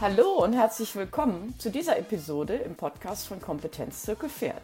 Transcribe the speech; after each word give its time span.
Hallo 0.00 0.44
und 0.44 0.52
herzlich 0.52 0.94
willkommen 0.94 1.58
zu 1.58 1.72
dieser 1.72 1.98
Episode 1.98 2.54
im 2.54 2.76
Podcast 2.76 3.26
von 3.26 3.40
Kompetenz 3.40 4.02
Zirkel 4.02 4.28
Pferd. 4.28 4.62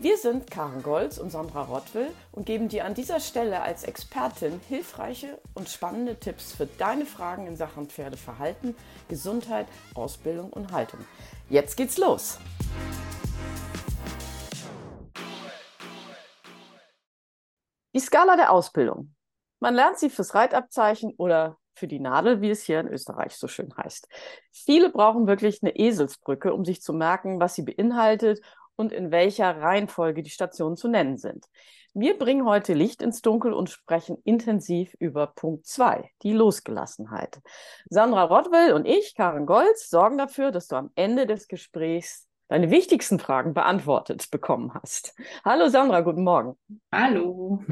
Wir 0.00 0.16
sind 0.16 0.50
Karen 0.50 0.82
Golz 0.82 1.18
und 1.18 1.30
Sandra 1.30 1.62
Rottwill 1.62 2.10
und 2.32 2.46
geben 2.46 2.68
dir 2.68 2.84
an 2.84 2.94
dieser 2.94 3.20
Stelle 3.20 3.62
als 3.62 3.84
Expertin 3.84 4.60
hilfreiche 4.68 5.40
und 5.54 5.68
spannende 5.68 6.18
Tipps 6.18 6.52
für 6.52 6.66
deine 6.66 7.06
Fragen 7.06 7.46
in 7.46 7.56
Sachen 7.56 7.86
Pferdeverhalten, 7.86 8.74
Gesundheit, 9.08 9.68
Ausbildung 9.94 10.52
und 10.52 10.72
Haltung. 10.72 10.98
Jetzt 11.48 11.76
geht's 11.76 11.96
los! 11.96 12.40
Die 17.94 18.00
Skala 18.00 18.34
der 18.34 18.50
Ausbildung. 18.50 19.14
Man 19.60 19.76
lernt 19.76 20.00
sie 20.00 20.10
fürs 20.10 20.34
Reitabzeichen 20.34 21.14
oder 21.18 21.56
für 21.82 21.88
die 21.88 21.98
Nadel, 21.98 22.40
wie 22.40 22.50
es 22.50 22.62
hier 22.62 22.78
in 22.78 22.86
Österreich 22.86 23.34
so 23.34 23.48
schön 23.48 23.76
heißt. 23.76 24.06
Viele 24.52 24.88
brauchen 24.88 25.26
wirklich 25.26 25.64
eine 25.64 25.74
Eselsbrücke, 25.74 26.54
um 26.54 26.64
sich 26.64 26.80
zu 26.80 26.92
merken, 26.92 27.40
was 27.40 27.56
sie 27.56 27.62
beinhaltet 27.62 28.40
und 28.76 28.92
in 28.92 29.10
welcher 29.10 29.60
Reihenfolge 29.60 30.22
die 30.22 30.30
Stationen 30.30 30.76
zu 30.76 30.86
nennen 30.86 31.16
sind. 31.16 31.44
Wir 31.92 32.16
bringen 32.16 32.46
heute 32.46 32.72
Licht 32.72 33.02
ins 33.02 33.20
Dunkel 33.20 33.52
und 33.52 33.68
sprechen 33.68 34.16
intensiv 34.22 34.94
über 35.00 35.26
Punkt 35.26 35.66
2, 35.66 36.08
die 36.22 36.34
Losgelassenheit. 36.34 37.40
Sandra 37.90 38.22
Rottwell 38.22 38.74
und 38.74 38.86
ich, 38.86 39.16
Karin 39.16 39.44
Golz, 39.44 39.90
sorgen 39.90 40.18
dafür, 40.18 40.52
dass 40.52 40.68
du 40.68 40.76
am 40.76 40.92
Ende 40.94 41.26
des 41.26 41.48
Gesprächs 41.48 42.28
deine 42.46 42.70
wichtigsten 42.70 43.18
Fragen 43.18 43.54
beantwortet 43.54 44.30
bekommen 44.30 44.72
hast. 44.72 45.16
Hallo 45.44 45.68
Sandra, 45.68 46.02
guten 46.02 46.22
Morgen. 46.22 46.56
Hallo. 46.92 47.64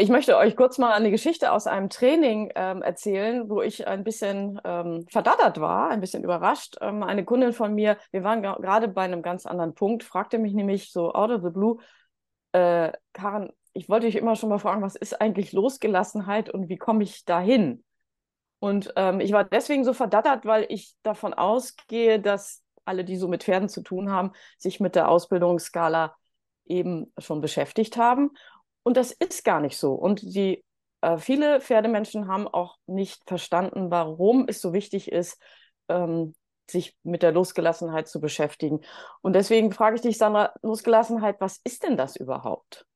Ich 0.00 0.10
möchte 0.10 0.36
euch 0.36 0.54
kurz 0.54 0.78
mal 0.78 0.92
eine 0.92 1.10
Geschichte 1.10 1.50
aus 1.50 1.66
einem 1.66 1.90
Training 1.90 2.52
ähm, 2.54 2.82
erzählen, 2.82 3.50
wo 3.50 3.62
ich 3.62 3.88
ein 3.88 4.04
bisschen 4.04 4.60
ähm, 4.62 5.04
verdattert 5.10 5.60
war, 5.60 5.90
ein 5.90 6.00
bisschen 6.00 6.22
überrascht. 6.22 6.76
Ähm, 6.80 7.02
eine 7.02 7.24
Kundin 7.24 7.52
von 7.52 7.74
mir, 7.74 7.96
wir 8.12 8.22
waren 8.22 8.40
gerade 8.40 8.86
bei 8.86 9.02
einem 9.02 9.22
ganz 9.22 9.44
anderen 9.44 9.74
Punkt, 9.74 10.04
fragte 10.04 10.38
mich 10.38 10.54
nämlich 10.54 10.92
so 10.92 11.12
out 11.12 11.32
of 11.32 11.42
the 11.42 11.50
blue, 11.50 11.78
äh, 12.52 12.92
Karen, 13.12 13.50
ich 13.72 13.88
wollte 13.88 14.06
dich 14.06 14.14
immer 14.14 14.36
schon 14.36 14.50
mal 14.50 14.60
fragen, 14.60 14.82
was 14.82 14.94
ist 14.94 15.20
eigentlich 15.20 15.52
Losgelassenheit 15.52 16.48
und 16.48 16.68
wie 16.68 16.78
komme 16.78 17.02
ich 17.02 17.24
dahin? 17.24 17.82
Und 18.60 18.92
ähm, 18.94 19.18
ich 19.18 19.32
war 19.32 19.42
deswegen 19.42 19.82
so 19.82 19.94
verdattert, 19.94 20.46
weil 20.46 20.64
ich 20.68 20.94
davon 21.02 21.34
ausgehe, 21.34 22.20
dass 22.20 22.62
alle, 22.84 23.04
die 23.04 23.16
so 23.16 23.26
mit 23.26 23.42
Pferden 23.42 23.68
zu 23.68 23.82
tun 23.82 24.12
haben, 24.12 24.30
sich 24.58 24.78
mit 24.78 24.94
der 24.94 25.08
Ausbildungsskala 25.08 26.14
eben 26.66 27.12
schon 27.18 27.40
beschäftigt 27.40 27.96
haben. 27.96 28.30
Und 28.82 28.96
das 28.96 29.12
ist 29.12 29.44
gar 29.44 29.60
nicht 29.60 29.76
so. 29.76 29.92
Und 29.92 30.22
die, 30.22 30.64
äh, 31.00 31.18
viele 31.18 31.60
Pferdemenschen 31.60 32.28
haben 32.28 32.48
auch 32.48 32.76
nicht 32.86 33.22
verstanden, 33.26 33.90
warum 33.90 34.46
es 34.48 34.60
so 34.60 34.72
wichtig 34.72 35.12
ist, 35.12 35.40
ähm, 35.88 36.34
sich 36.70 36.96
mit 37.02 37.22
der 37.22 37.32
Losgelassenheit 37.32 38.08
zu 38.08 38.20
beschäftigen. 38.20 38.80
Und 39.22 39.34
deswegen 39.34 39.72
frage 39.72 39.96
ich 39.96 40.02
dich, 40.02 40.18
Sandra, 40.18 40.52
Losgelassenheit, 40.62 41.40
was 41.40 41.60
ist 41.64 41.82
denn 41.82 41.96
das 41.96 42.16
überhaupt? 42.16 42.86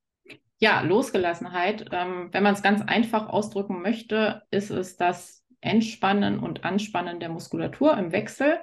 Ja, 0.58 0.82
Losgelassenheit, 0.82 1.86
ähm, 1.90 2.28
wenn 2.32 2.42
man 2.42 2.54
es 2.54 2.62
ganz 2.62 2.82
einfach 2.82 3.28
ausdrücken 3.28 3.82
möchte, 3.82 4.42
ist 4.50 4.70
es 4.70 4.96
das 4.96 5.42
Entspannen 5.60 6.38
und 6.38 6.64
Anspannen 6.64 7.18
der 7.18 7.30
Muskulatur 7.30 7.96
im 7.96 8.12
Wechsel. 8.12 8.58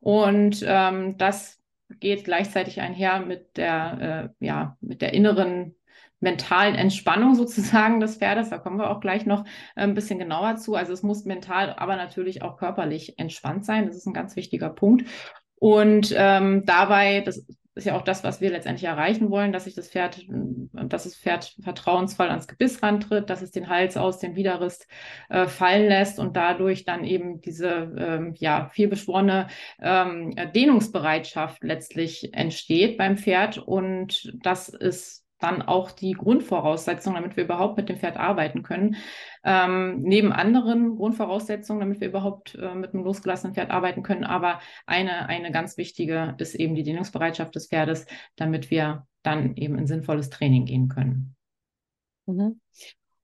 Und 0.00 0.64
ähm, 0.66 1.16
das 1.16 1.58
geht 1.98 2.24
gleichzeitig 2.24 2.80
einher 2.80 3.20
mit 3.20 3.56
der, 3.56 4.32
äh, 4.40 4.44
ja, 4.44 4.76
mit 4.80 5.02
der 5.02 5.12
inneren 5.12 5.74
mentalen 6.20 6.74
Entspannung 6.74 7.34
sozusagen 7.34 8.00
des 8.00 8.16
Pferdes. 8.16 8.50
Da 8.50 8.58
kommen 8.58 8.78
wir 8.78 8.90
auch 8.90 9.00
gleich 9.00 9.26
noch 9.26 9.44
äh, 9.74 9.82
ein 9.82 9.94
bisschen 9.94 10.18
genauer 10.18 10.56
zu. 10.56 10.74
Also 10.74 10.92
es 10.92 11.02
muss 11.02 11.24
mental, 11.24 11.74
aber 11.76 11.96
natürlich 11.96 12.42
auch 12.42 12.56
körperlich 12.56 13.18
entspannt 13.18 13.64
sein. 13.64 13.86
Das 13.86 13.96
ist 13.96 14.06
ein 14.06 14.14
ganz 14.14 14.36
wichtiger 14.36 14.70
Punkt. 14.70 15.08
Und 15.56 16.14
ähm, 16.16 16.64
dabei, 16.64 17.20
das 17.20 17.46
ist 17.74 17.86
ja 17.86 17.96
auch 17.96 18.02
das, 18.02 18.24
was 18.24 18.40
wir 18.40 18.50
letztendlich 18.50 18.88
erreichen 18.88 19.30
wollen, 19.30 19.52
dass 19.52 19.64
sich 19.64 19.74
das 19.74 19.88
Pferd, 19.88 20.26
dass 20.28 21.04
das 21.04 21.16
Pferd 21.16 21.54
vertrauensvoll 21.62 22.28
ans 22.28 22.48
Gebiss 22.48 22.82
rantritt, 22.82 23.30
dass 23.30 23.42
es 23.42 23.52
den 23.52 23.68
Hals 23.68 23.96
aus 23.96 24.18
dem 24.18 24.34
Widerrist 24.34 24.86
äh, 25.28 25.46
fallen 25.46 25.88
lässt 25.88 26.18
und 26.18 26.36
dadurch 26.36 26.84
dann 26.84 27.04
eben 27.04 27.40
diese 27.40 27.92
ähm, 27.96 28.34
ja 28.38 28.68
vielbeschworene 28.72 29.48
ähm, 29.80 30.34
Dehnungsbereitschaft 30.54 31.62
letztlich 31.62 32.34
entsteht 32.34 32.98
beim 32.98 33.16
Pferd 33.16 33.58
und 33.58 34.32
das 34.42 34.68
ist 34.68 35.19
dann 35.40 35.62
auch 35.62 35.90
die 35.90 36.12
Grundvoraussetzung, 36.12 37.14
damit 37.14 37.36
wir 37.36 37.44
überhaupt 37.44 37.76
mit 37.76 37.88
dem 37.88 37.96
Pferd 37.96 38.16
arbeiten 38.16 38.62
können. 38.62 38.96
Ähm, 39.42 40.02
neben 40.02 40.32
anderen 40.32 40.96
Grundvoraussetzungen, 40.96 41.80
damit 41.80 42.00
wir 42.00 42.08
überhaupt 42.08 42.54
äh, 42.54 42.74
mit 42.74 42.94
einem 42.94 43.04
losgelassenen 43.04 43.54
Pferd 43.54 43.70
arbeiten 43.70 44.02
können. 44.02 44.24
Aber 44.24 44.60
eine, 44.86 45.28
eine 45.28 45.50
ganz 45.50 45.76
wichtige 45.76 46.34
ist 46.38 46.54
eben 46.54 46.74
die 46.74 46.82
Dehnungsbereitschaft 46.82 47.54
des 47.54 47.68
Pferdes, 47.68 48.06
damit 48.36 48.70
wir 48.70 49.06
dann 49.22 49.56
eben 49.56 49.78
in 49.78 49.86
sinnvolles 49.86 50.30
Training 50.30 50.66
gehen 50.66 50.88
können. 50.88 51.34
Mhm. 52.26 52.60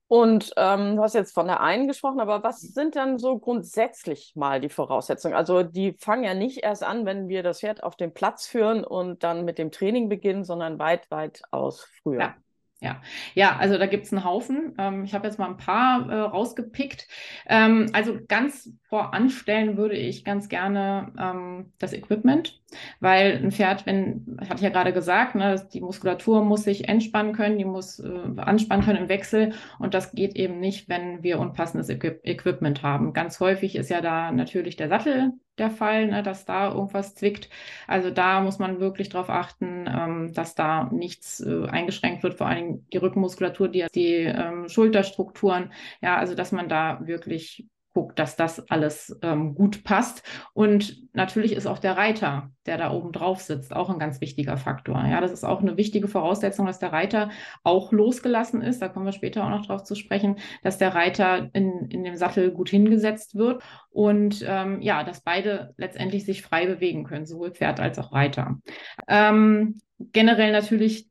Und 0.09 0.53
ähm, 0.55 0.95
du 0.95 1.03
hast 1.03 1.15
jetzt 1.15 1.33
von 1.33 1.47
der 1.47 1.59
einen 1.59 1.87
gesprochen, 1.87 2.21
aber 2.21 2.41
was 2.41 2.61
sind 2.61 2.95
dann 2.95 3.17
so 3.19 3.39
grundsätzlich 3.39 4.31
mal 4.35 4.61
die 4.61 4.69
Voraussetzungen? 4.69 5.35
Also 5.35 5.63
die 5.63 5.97
fangen 5.99 6.23
ja 6.23 6.33
nicht 6.33 6.63
erst 6.63 6.83
an, 6.83 7.05
wenn 7.05 7.27
wir 7.27 7.43
das 7.43 7.59
Pferd 7.59 7.83
auf 7.83 7.97
den 7.97 8.13
Platz 8.13 8.47
führen 8.47 8.85
und 8.85 9.23
dann 9.23 9.43
mit 9.43 9.57
dem 9.57 9.69
Training 9.69 10.07
beginnen, 10.07 10.45
sondern 10.45 10.79
weit, 10.79 11.11
weit 11.11 11.41
aus 11.51 11.89
früher. 12.01 12.21
Ja. 12.21 12.35
Ja, 12.79 13.01
ja, 13.33 13.57
also 13.57 13.79
da 13.79 13.87
gibt 13.87 14.05
es 14.05 14.13
einen 14.13 14.23
Haufen. 14.23 14.75
Ähm, 14.77 15.03
ich 15.03 15.15
habe 15.15 15.25
jetzt 15.25 15.39
mal 15.39 15.47
ein 15.47 15.57
paar 15.57 16.07
äh, 16.11 16.15
rausgepickt. 16.15 17.07
Ähm, 17.47 17.89
also 17.93 18.19
ganz 18.27 18.71
voranstellen 18.83 19.77
würde 19.77 19.95
ich 19.95 20.23
ganz 20.23 20.47
gerne 20.47 21.11
ähm, 21.19 21.73
das 21.79 21.93
Equipment, 21.93 22.61
weil 22.99 23.37
ein 23.43 23.51
Pferd, 23.51 23.87
wenn, 23.87 24.37
hatte 24.41 24.57
ich 24.57 24.61
ja 24.61 24.69
gerade 24.69 24.93
gesagt, 24.93 25.33
ne, 25.33 25.67
die 25.73 25.81
Muskulatur 25.81 26.43
muss 26.43 26.65
sich 26.65 26.87
entspannen 26.87 27.33
können, 27.33 27.57
die 27.57 27.65
muss 27.65 27.99
äh, 27.99 28.19
anspannen 28.37 28.85
können 28.85 28.99
im 28.99 29.09
Wechsel 29.09 29.53
und 29.79 29.95
das 29.95 30.11
geht 30.11 30.35
eben 30.35 30.59
nicht, 30.59 30.87
wenn 30.87 31.23
wir 31.23 31.39
unpassendes 31.39 31.89
Equip 31.89 32.19
Equipment 32.27 32.83
haben. 32.83 33.11
Ganz 33.13 33.39
häufig 33.39 33.75
ist 33.75 33.89
ja 33.89 34.01
da 34.01 34.31
natürlich 34.31 34.75
der 34.75 34.89
Sattel 34.89 35.33
der 35.59 35.71
Fall, 35.71 36.07
ne, 36.07 36.23
dass 36.23 36.45
da 36.45 36.71
irgendwas 36.73 37.15
zwickt. 37.15 37.49
Also 37.87 38.11
da 38.11 38.41
muss 38.41 38.59
man 38.59 38.79
wirklich 38.79 39.09
darauf 39.09 39.29
achten, 39.29 39.85
ähm, 39.87 40.33
dass 40.33 40.55
da 40.55 40.85
nichts 40.91 41.39
äh, 41.41 41.65
eingeschränkt 41.67 42.23
wird, 42.23 42.35
vor 42.35 42.47
allen 42.47 42.57
Dingen 42.57 42.87
die 42.93 42.97
Rückenmuskulatur, 42.97 43.67
die, 43.69 43.85
die 43.93 44.13
ähm, 44.23 44.69
Schulterstrukturen. 44.69 45.71
Ja, 46.01 46.17
also 46.17 46.35
dass 46.35 46.51
man 46.51 46.69
da 46.69 46.99
wirklich 47.05 47.65
guckt, 47.97 48.19
dass 48.19 48.35
das 48.35 48.69
alles 48.69 49.17
ähm, 49.23 49.55
gut 49.55 49.83
passt. 49.83 50.21
Und 50.53 51.01
natürlich 51.13 51.53
ist 51.53 51.65
auch 51.65 51.79
der 51.79 51.97
Reiter, 51.97 52.51
der 52.67 52.77
da 52.77 52.91
oben 52.91 53.11
drauf 53.11 53.41
sitzt, 53.41 53.75
auch 53.75 53.89
ein 53.89 53.97
ganz 53.97 54.21
wichtiger 54.21 54.55
Faktor. 54.55 55.03
Ja, 55.09 55.19
das 55.19 55.31
ist 55.31 55.43
auch 55.43 55.61
eine 55.61 55.77
wichtige 55.77 56.07
Voraussetzung, 56.07 56.67
dass 56.67 56.77
der 56.77 56.93
Reiter 56.93 57.31
auch 57.63 57.91
losgelassen 57.91 58.61
ist. 58.61 58.83
Da 58.83 58.87
kommen 58.87 59.07
wir 59.07 59.13
später 59.13 59.43
auch 59.43 59.49
noch 59.49 59.65
drauf 59.65 59.81
zu 59.83 59.95
sprechen, 59.95 60.35
dass 60.61 60.77
der 60.77 60.93
Reiter 60.93 61.49
in, 61.53 61.87
in 61.89 62.03
dem 62.03 62.15
Sattel 62.15 62.51
gut 62.51 62.69
hingesetzt 62.69 63.33
wird 63.33 63.63
und 63.89 64.45
ähm, 64.47 64.79
ja, 64.83 65.03
dass 65.03 65.21
beide 65.21 65.73
letztendlich 65.77 66.23
sich 66.23 66.43
frei 66.43 66.67
bewegen 66.67 67.03
können, 67.03 67.25
sowohl 67.25 67.49
Pferd 67.49 67.79
als 67.79 67.97
auch 67.97 68.13
Reiter. 68.13 68.59
Ähm, 69.07 69.79
generell 69.97 70.51
natürlich 70.51 71.09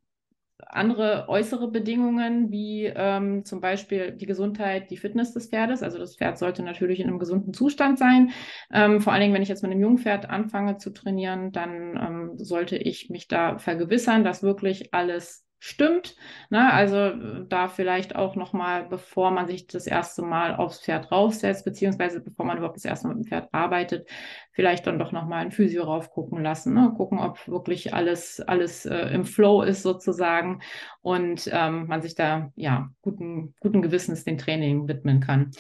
andere 0.76 1.28
äußere 1.28 1.70
Bedingungen, 1.70 2.50
wie 2.50 2.84
ähm, 2.84 3.44
zum 3.44 3.60
Beispiel 3.60 4.12
die 4.12 4.26
Gesundheit, 4.26 4.90
die 4.90 4.96
Fitness 4.96 5.32
des 5.32 5.48
Pferdes. 5.48 5.82
Also 5.82 5.98
das 5.98 6.16
Pferd 6.16 6.38
sollte 6.38 6.62
natürlich 6.62 7.00
in 7.00 7.08
einem 7.08 7.18
gesunden 7.18 7.54
Zustand 7.54 7.98
sein. 7.98 8.30
Ähm, 8.72 9.00
vor 9.00 9.12
allen 9.12 9.22
Dingen, 9.22 9.34
wenn 9.34 9.42
ich 9.42 9.48
jetzt 9.48 9.62
mit 9.62 9.72
einem 9.72 9.80
Jungpferd 9.80 10.28
anfange 10.28 10.76
zu 10.76 10.90
trainieren, 10.90 11.52
dann 11.52 11.96
ähm, 11.96 12.38
sollte 12.38 12.76
ich 12.76 13.10
mich 13.10 13.28
da 13.28 13.58
vergewissern, 13.58 14.24
dass 14.24 14.42
wirklich 14.42 14.92
alles 14.92 15.45
stimmt. 15.58 16.16
Ne? 16.50 16.72
Also 16.72 17.42
da 17.44 17.68
vielleicht 17.68 18.14
auch 18.14 18.36
nochmal, 18.36 18.84
bevor 18.84 19.30
man 19.30 19.46
sich 19.46 19.66
das 19.66 19.86
erste 19.86 20.22
Mal 20.22 20.54
aufs 20.54 20.80
Pferd 20.80 21.10
raufsetzt, 21.10 21.64
beziehungsweise 21.64 22.20
bevor 22.20 22.46
man 22.46 22.58
überhaupt 22.58 22.76
das 22.76 22.84
erste 22.84 23.08
Mal 23.08 23.14
mit 23.14 23.24
dem 23.24 23.28
Pferd 23.28 23.48
arbeitet, 23.52 24.08
vielleicht 24.52 24.86
dann 24.86 24.98
doch 24.98 25.12
nochmal 25.12 25.44
ein 25.44 25.52
Physio 25.52 25.84
raufgucken 25.84 26.42
lassen, 26.42 26.74
ne? 26.74 26.92
gucken, 26.96 27.18
ob 27.18 27.46
wirklich 27.48 27.94
alles, 27.94 28.40
alles 28.40 28.86
äh, 28.86 29.08
im 29.08 29.24
Flow 29.24 29.62
ist 29.62 29.82
sozusagen 29.82 30.60
und 31.02 31.48
ähm, 31.52 31.86
man 31.86 32.02
sich 32.02 32.14
da 32.14 32.52
ja 32.56 32.90
guten, 33.02 33.54
guten 33.60 33.82
Gewissens 33.82 34.24
den 34.24 34.38
Training 34.38 34.88
widmen 34.88 35.20
kann. 35.20 35.50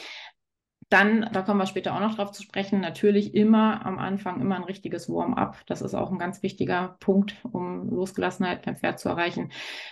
Dann, 0.88 1.28
da 1.32 1.42
kommen 1.42 1.58
wir 1.58 1.66
später 1.66 1.94
auch 1.94 2.00
noch 2.00 2.14
drauf 2.14 2.30
zu 2.30 2.44
sprechen, 2.44 2.80
natürlich 2.80 3.34
immer 3.34 3.84
am 3.84 3.98
Anfang 3.98 4.40
immer 4.40 4.54
ein 4.54 4.62
richtiges 4.62 5.08
Warm-up. 5.08 5.58
Das 5.66 5.82
ist 5.82 5.94
auch 5.94 6.12
ein 6.12 6.18
ganz 6.18 6.44
wichtiger 6.44 6.96
Punkt, 7.00 7.36
um 7.50 7.90
Losgelassenheit 7.90 8.64
beim 8.64 8.76
Pferd 8.76 9.00
zu 9.00 9.08
erreichen. 9.08 9.50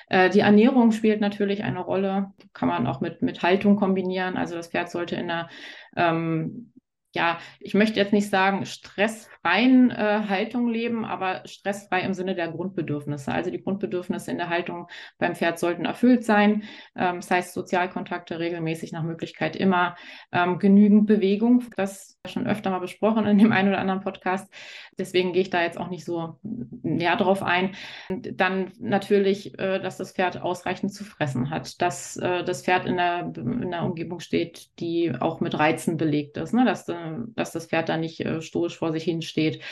Äh, 0.08 0.31
die 0.31 0.41
Ernährung 0.41 0.93
spielt 0.93 1.20
natürlich 1.20 1.64
eine 1.64 1.81
Rolle, 1.81 2.32
kann 2.52 2.69
man 2.69 2.87
auch 2.87 3.00
mit, 3.00 3.23
mit 3.23 3.43
Haltung 3.43 3.75
kombinieren. 3.75 4.37
Also 4.37 4.55
das 4.55 4.69
Pferd 4.69 4.88
sollte 4.88 5.17
in 5.17 5.31
einer 5.31 5.49
ähm, 5.96 6.73
ja, 7.14 7.38
ich 7.61 7.75
möchte 7.75 7.99
jetzt 7.99 8.12
nicht 8.12 8.28
sagen, 8.28 8.66
stressfreien 8.66 9.90
äh, 9.90 10.22
Haltung 10.28 10.69
leben, 10.69 11.05
aber 11.05 11.43
stressfrei 11.46 12.00
im 12.02 12.12
Sinne 12.12 12.34
der 12.34 12.49
Grundbedürfnisse. 12.50 13.32
Also 13.32 13.50
die 13.50 13.62
Grundbedürfnisse 13.62 14.31
in 14.31 14.38
der 14.38 14.49
Haltung 14.49 14.88
beim 15.19 15.34
Pferd 15.34 15.58
sollten 15.58 15.84
erfüllt 15.84 16.25
sein. 16.25 16.64
Ähm, 16.96 17.16
das 17.16 17.31
heißt, 17.31 17.55
Sozialkontakte 17.55 18.38
regelmäßig 18.38 18.93
nach 18.93 19.02
Möglichkeit 19.05 19.56
immer, 19.56 19.96
ähm, 20.32 20.58
genügend 20.58 21.06
Bewegung. 21.06 21.64
Das 21.76 22.13
schon 22.26 22.47
öfter 22.47 22.71
mal 22.71 22.79
besprochen 22.79 23.26
in 23.26 23.38
dem 23.38 23.53
einen 23.53 23.69
oder 23.69 23.79
anderen 23.79 24.00
Podcast. 24.00 24.50
Deswegen 24.99 25.32
gehe 25.32 25.43
ich 25.43 25.50
da 25.50 25.62
jetzt 25.62 25.79
auch 25.79 25.91
nicht 25.91 26.05
so 26.05 26.38
näher 26.82 27.17
drauf 27.17 27.43
ein. 27.43 27.75
Und 28.09 28.41
dann 28.41 28.73
natürlich, 28.79 29.59
äh, 29.59 29.79
dass 29.79 29.99
das 29.99 30.12
Pferd 30.12 30.41
ausreichend 30.41 30.94
zu 30.94 31.05
fressen 31.05 31.50
hat, 31.50 31.82
dass 31.82 32.17
äh, 32.17 32.43
das 32.43 32.62
Pferd 32.62 32.87
in 32.87 32.97
der, 32.97 33.31
in 33.37 33.71
der 33.71 33.82
Umgebung 33.82 34.21
steht, 34.21 34.71
die 34.79 35.12
auch 35.19 35.41
mit 35.41 35.59
Reizen 35.59 35.99
belegt 35.99 36.38
ist, 36.38 36.55
ne? 36.55 36.65
dass, 36.65 36.88
äh, 36.88 36.94
dass 37.35 37.53
das 37.53 37.67
Pferd 37.67 37.91
da 37.91 37.99
nicht 37.99 38.26
stoisch 38.41 38.79
vor 38.79 38.93
sich 38.93 39.05
hin 39.05 39.21
steht. 39.21 39.62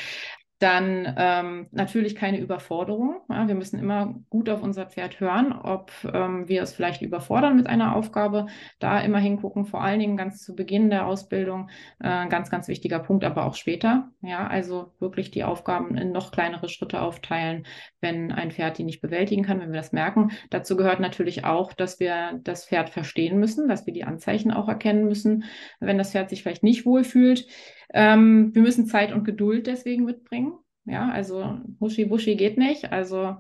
Dann 0.63 1.13
ähm, 1.19 1.67
natürlich 1.73 2.15
keine 2.15 2.39
Überforderung. 2.39 3.17
Ja, 3.29 3.49
wir 3.49 3.57
müssen 3.57 3.81
immer 3.81 4.15
gut 4.31 4.49
auf 4.49 4.63
unser 4.63 4.87
Pferd 4.87 5.19
hören, 5.19 5.53
ob 5.53 5.91
ähm, 6.05 6.47
wir 6.47 6.63
es 6.63 6.73
vielleicht 6.73 7.03
überfordern 7.03 7.57
mit 7.57 7.67
einer 7.67 7.97
Aufgabe. 7.97 8.47
Da 8.79 9.01
immer 9.01 9.19
hingucken, 9.19 9.65
vor 9.65 9.83
allen 9.83 9.99
Dingen 9.99 10.17
ganz 10.17 10.41
zu 10.45 10.55
Beginn 10.55 10.89
der 10.89 11.07
Ausbildung. 11.09 11.69
Äh, 11.99 12.29
ganz, 12.29 12.49
ganz 12.49 12.69
wichtiger 12.69 13.01
Punkt, 13.01 13.25
aber 13.25 13.45
auch 13.45 13.57
später. 13.57 14.13
Ja, 14.21 14.47
also 14.47 14.93
wirklich 15.01 15.33
die 15.33 15.43
Aufgaben 15.43 15.97
in 15.97 16.13
noch 16.13 16.31
kleinere 16.31 16.69
Schritte 16.69 17.03
aufteilen, 17.03 17.67
wenn 18.01 18.31
ein 18.31 18.53
Pferd 18.53 18.79
die 18.79 18.85
nicht 18.85 19.01
bewältigen 19.01 19.43
kann, 19.43 19.59
wenn 19.59 19.73
wir 19.73 19.81
das 19.81 19.91
merken. 19.91 20.31
Dazu 20.51 20.77
gehört 20.77 21.01
natürlich 21.01 21.45
auch, 21.45 21.73
dass 21.73 21.99
wir 21.99 22.39
das 22.45 22.67
Pferd 22.67 22.89
verstehen 22.89 23.37
müssen, 23.41 23.67
dass 23.67 23.87
wir 23.87 23.93
die 23.93 24.05
Anzeichen 24.05 24.53
auch 24.53 24.69
erkennen 24.69 25.07
müssen, 25.07 25.43
wenn 25.81 25.99
das 25.99 26.13
Pferd 26.13 26.31
sich 26.31 26.45
vielleicht 26.45 26.63
nicht 26.63 26.87
wohlfühlt. 26.87 27.49
Ähm, 27.93 28.55
wir 28.55 28.63
müssen 28.63 28.87
Zeit 28.87 29.13
und 29.13 29.25
Geduld 29.25 29.67
deswegen 29.67 30.05
mitbringen. 30.05 30.55
Ja, 30.85 31.11
also 31.11 31.59
Huschi 31.81 32.07
Buschi 32.07 32.37
geht 32.37 32.59
nicht. 32.59 32.93
Also 32.93 33.37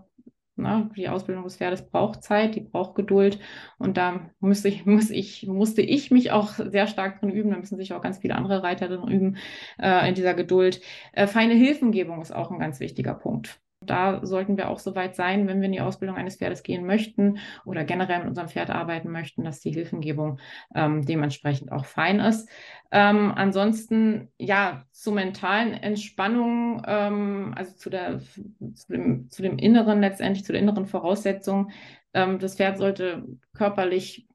na, 0.56 0.80
ne, 0.80 0.90
die 0.96 1.08
Ausbildung 1.08 1.44
des 1.44 1.56
Pferdes 1.56 1.88
braucht 1.88 2.22
Zeit, 2.22 2.54
die 2.54 2.60
braucht 2.60 2.94
Geduld. 2.94 3.38
Und 3.78 3.96
da 3.96 4.30
muss 4.40 4.64
ich, 4.64 4.86
muss 4.86 5.10
ich, 5.10 5.46
musste 5.46 5.82
ich 5.82 6.10
mich 6.10 6.30
auch 6.30 6.52
sehr 6.52 6.86
stark 6.86 7.20
drin 7.20 7.30
üben. 7.30 7.50
Da 7.50 7.58
müssen 7.58 7.76
sich 7.76 7.92
auch 7.94 8.02
ganz 8.02 8.18
viele 8.18 8.36
andere 8.36 8.62
Reiter 8.62 8.88
drin 8.88 9.08
üben 9.08 9.36
äh, 9.78 10.08
in 10.08 10.14
dieser 10.14 10.34
Geduld. 10.34 10.80
Äh, 11.12 11.26
feine 11.26 11.54
Hilfengebung 11.54 12.20
ist 12.20 12.34
auch 12.34 12.50
ein 12.50 12.58
ganz 12.58 12.80
wichtiger 12.80 13.14
Punkt. 13.14 13.61
Da 13.86 14.24
sollten 14.24 14.56
wir 14.56 14.68
auch 14.68 14.78
so 14.78 14.94
weit 14.94 15.14
sein, 15.14 15.46
wenn 15.46 15.60
wir 15.60 15.66
in 15.66 15.72
die 15.72 15.80
Ausbildung 15.80 16.16
eines 16.16 16.36
Pferdes 16.36 16.62
gehen 16.62 16.86
möchten 16.86 17.38
oder 17.64 17.84
generell 17.84 18.20
mit 18.20 18.28
unserem 18.28 18.48
Pferd 18.48 18.70
arbeiten 18.70 19.10
möchten, 19.10 19.44
dass 19.44 19.60
die 19.60 19.72
Hilfengebung 19.72 20.38
ähm, 20.74 21.04
dementsprechend 21.04 21.72
auch 21.72 21.84
fein 21.84 22.20
ist. 22.20 22.48
Ähm, 22.90 23.32
ansonsten, 23.34 24.28
ja, 24.38 24.84
zur 24.92 25.14
mentalen 25.14 25.74
Entspannung, 25.74 26.82
ähm, 26.86 27.54
also 27.56 27.74
zu, 27.76 27.90
der, 27.90 28.20
zu, 28.20 28.92
dem, 28.92 29.30
zu 29.30 29.42
dem 29.42 29.58
Inneren 29.58 30.00
letztendlich, 30.00 30.44
zu 30.44 30.52
der 30.52 30.60
inneren 30.60 30.86
Voraussetzung. 30.86 31.70
Ähm, 32.14 32.38
das 32.38 32.56
Pferd 32.56 32.78
sollte 32.78 33.24
körperlich 33.54 34.26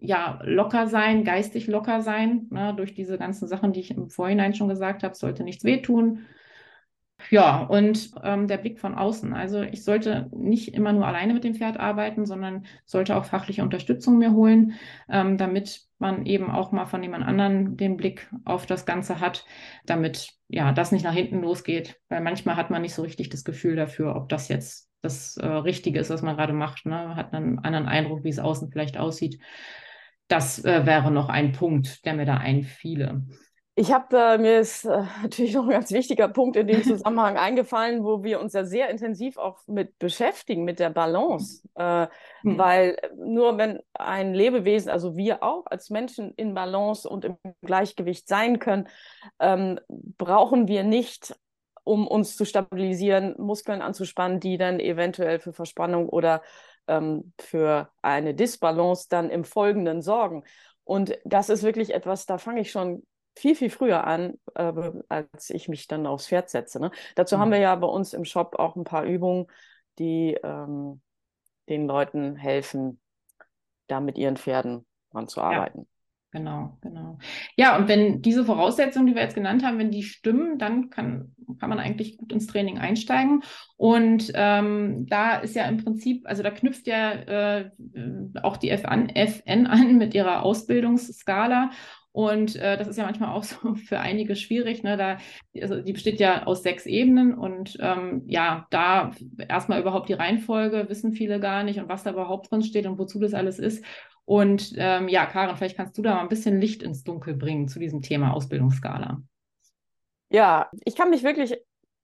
ja, 0.00 0.40
locker 0.44 0.86
sein, 0.86 1.24
geistig 1.24 1.66
locker 1.66 2.00
sein, 2.00 2.46
ne, 2.50 2.74
durch 2.76 2.94
diese 2.94 3.18
ganzen 3.18 3.48
Sachen, 3.48 3.72
die 3.72 3.80
ich 3.80 3.90
im 3.90 4.08
Vorhinein 4.08 4.54
schon 4.54 4.68
gesagt 4.68 5.02
habe, 5.02 5.14
sollte 5.14 5.42
nichts 5.42 5.64
wehtun 5.64 6.26
ja, 7.30 7.62
und 7.62 8.10
ähm, 8.22 8.46
der 8.46 8.58
Blick 8.58 8.78
von 8.78 8.94
außen. 8.94 9.32
Also 9.32 9.62
ich 9.62 9.84
sollte 9.84 10.30
nicht 10.34 10.74
immer 10.74 10.92
nur 10.92 11.06
alleine 11.06 11.34
mit 11.34 11.44
dem 11.44 11.54
Pferd 11.54 11.78
arbeiten, 11.78 12.26
sondern 12.26 12.66
sollte 12.84 13.16
auch 13.16 13.24
fachliche 13.24 13.62
Unterstützung 13.62 14.18
mir 14.18 14.32
holen, 14.32 14.74
ähm, 15.08 15.36
damit 15.36 15.82
man 15.98 16.26
eben 16.26 16.50
auch 16.50 16.72
mal 16.72 16.86
von 16.86 17.02
jemand 17.02 17.24
anderen 17.24 17.76
den 17.76 17.96
Blick 17.96 18.30
auf 18.44 18.66
das 18.66 18.86
Ganze 18.86 19.20
hat, 19.20 19.44
damit 19.86 20.30
ja 20.48 20.72
das 20.72 20.92
nicht 20.92 21.04
nach 21.04 21.14
hinten 21.14 21.40
losgeht. 21.40 22.00
Weil 22.08 22.20
manchmal 22.20 22.56
hat 22.56 22.70
man 22.70 22.82
nicht 22.82 22.94
so 22.94 23.02
richtig 23.02 23.28
das 23.28 23.44
Gefühl 23.44 23.76
dafür, 23.76 24.14
ob 24.16 24.28
das 24.28 24.48
jetzt 24.48 24.90
das 25.02 25.36
äh, 25.36 25.46
Richtige 25.46 25.98
ist, 25.98 26.10
was 26.10 26.22
man 26.22 26.36
gerade 26.36 26.52
macht. 26.52 26.86
Ne? 26.86 27.16
Hat 27.16 27.32
einen 27.32 27.58
anderen 27.58 27.86
Eindruck, 27.86 28.24
wie 28.24 28.28
es 28.28 28.38
außen 28.38 28.70
vielleicht 28.70 28.98
aussieht. 28.98 29.40
Das 30.28 30.64
äh, 30.64 30.84
wäre 30.86 31.10
noch 31.10 31.28
ein 31.28 31.52
Punkt, 31.52 32.04
der 32.04 32.14
mir 32.14 32.26
da 32.26 32.36
einfiele. 32.36 33.24
Ich 33.78 33.92
habe 33.92 34.16
äh, 34.16 34.38
mir 34.38 34.60
ist 34.60 34.86
äh, 34.86 35.02
natürlich 35.22 35.52
noch 35.52 35.64
ein 35.64 35.70
ganz 35.70 35.92
wichtiger 35.92 36.28
Punkt 36.28 36.56
in 36.56 36.66
dem 36.66 36.82
Zusammenhang 36.82 37.36
eingefallen, 37.36 38.04
wo 38.04 38.24
wir 38.24 38.40
uns 38.40 38.54
ja 38.54 38.64
sehr 38.64 38.88
intensiv 38.88 39.36
auch 39.36 39.58
mit 39.66 39.98
beschäftigen, 39.98 40.64
mit 40.64 40.78
der 40.78 40.88
Balance. 40.88 41.68
Äh, 41.74 42.06
mhm. 42.42 42.58
Weil 42.58 42.96
nur 43.16 43.58
wenn 43.58 43.80
ein 43.92 44.32
Lebewesen, 44.32 44.90
also 44.90 45.14
wir 45.18 45.42
auch 45.42 45.66
als 45.66 45.90
Menschen 45.90 46.32
in 46.36 46.54
Balance 46.54 47.06
und 47.06 47.26
im 47.26 47.36
Gleichgewicht 47.60 48.26
sein 48.26 48.58
können, 48.58 48.88
ähm, 49.40 49.78
brauchen 49.88 50.68
wir 50.68 50.82
nicht, 50.82 51.38
um 51.84 52.08
uns 52.08 52.34
zu 52.34 52.46
stabilisieren, 52.46 53.34
Muskeln 53.36 53.82
anzuspannen, 53.82 54.40
die 54.40 54.56
dann 54.56 54.80
eventuell 54.80 55.38
für 55.38 55.52
Verspannung 55.52 56.08
oder 56.08 56.42
ähm, 56.88 57.34
für 57.38 57.90
eine 58.00 58.32
Disbalance 58.32 59.08
dann 59.10 59.28
im 59.28 59.44
Folgenden 59.44 60.00
sorgen. 60.00 60.44
Und 60.84 61.18
das 61.26 61.50
ist 61.50 61.62
wirklich 61.62 61.92
etwas, 61.92 62.24
da 62.24 62.38
fange 62.38 62.62
ich 62.62 62.70
schon 62.70 63.02
viel, 63.36 63.54
viel 63.54 63.70
früher 63.70 64.04
an, 64.04 64.38
äh, 64.54 64.72
als 65.08 65.50
ich 65.50 65.68
mich 65.68 65.86
dann 65.86 66.06
aufs 66.06 66.28
Pferd 66.28 66.48
setze. 66.48 66.80
Ne? 66.80 66.90
Dazu 67.14 67.36
mhm. 67.36 67.40
haben 67.40 67.50
wir 67.52 67.58
ja 67.58 67.74
bei 67.76 67.86
uns 67.86 68.14
im 68.14 68.24
Shop 68.24 68.56
auch 68.58 68.76
ein 68.76 68.84
paar 68.84 69.04
Übungen, 69.04 69.46
die 69.98 70.36
ähm, 70.42 71.00
den 71.68 71.86
Leuten 71.86 72.36
helfen, 72.36 73.00
da 73.86 74.00
mit 74.00 74.18
ihren 74.18 74.36
Pferden 74.36 74.86
dran 75.12 75.28
zu 75.28 75.40
arbeiten. 75.40 75.80
Ja. 75.80 75.86
Genau, 76.32 76.76
genau. 76.82 77.18
Ja, 77.56 77.78
und 77.78 77.88
wenn 77.88 78.20
diese 78.20 78.44
Voraussetzungen, 78.44 79.06
die 79.06 79.14
wir 79.14 79.22
jetzt 79.22 79.36
genannt 79.36 79.64
haben, 79.64 79.78
wenn 79.78 79.90
die 79.90 80.02
stimmen, 80.02 80.58
dann 80.58 80.90
kann, 80.90 81.34
kann 81.58 81.70
man 81.70 81.78
eigentlich 81.78 82.18
gut 82.18 82.30
ins 82.30 82.46
Training 82.46 82.78
einsteigen. 82.78 83.42
Und 83.76 84.32
ähm, 84.34 85.06
da 85.06 85.36
ist 85.36 85.54
ja 85.54 85.64
im 85.64 85.78
Prinzip, 85.78 86.26
also 86.26 86.42
da 86.42 86.50
knüpft 86.50 86.86
ja 86.88 87.12
äh, 87.12 87.70
auch 88.42 88.58
die 88.58 88.68
FN 88.68 89.66
an 89.66 89.96
mit 89.96 90.14
ihrer 90.14 90.42
Ausbildungsskala. 90.42 91.70
Und 92.16 92.56
äh, 92.56 92.78
das 92.78 92.88
ist 92.88 92.96
ja 92.96 93.04
manchmal 93.04 93.34
auch 93.34 93.42
so 93.44 93.74
für 93.74 94.00
einige 94.00 94.36
schwierig. 94.36 94.82
Ne? 94.82 94.96
Da, 94.96 95.18
also 95.60 95.82
die 95.82 95.92
besteht 95.92 96.18
ja 96.18 96.46
aus 96.46 96.62
sechs 96.62 96.86
Ebenen 96.86 97.34
und 97.34 97.76
ähm, 97.78 98.22
ja, 98.26 98.66
da 98.70 99.10
erstmal 99.46 99.82
überhaupt 99.82 100.08
die 100.08 100.14
Reihenfolge 100.14 100.88
wissen 100.88 101.12
viele 101.12 101.40
gar 101.40 101.62
nicht 101.62 101.78
und 101.78 101.90
was 101.90 102.04
da 102.04 102.12
überhaupt 102.12 102.50
drin 102.50 102.62
steht 102.62 102.86
und 102.86 102.98
wozu 102.98 103.20
das 103.20 103.34
alles 103.34 103.58
ist. 103.58 103.84
Und 104.24 104.72
ähm, 104.78 105.08
ja, 105.08 105.26
Karin, 105.26 105.56
vielleicht 105.56 105.76
kannst 105.76 105.98
du 105.98 106.02
da 106.02 106.14
mal 106.14 106.22
ein 106.22 106.30
bisschen 106.30 106.58
Licht 106.58 106.82
ins 106.82 107.04
Dunkel 107.04 107.34
bringen 107.34 107.68
zu 107.68 107.78
diesem 107.78 108.00
Thema 108.00 108.32
Ausbildungsskala. 108.32 109.20
Ja, 110.30 110.70
ich 110.86 110.96
kann 110.96 111.10
mich 111.10 111.22
wirklich 111.22 111.54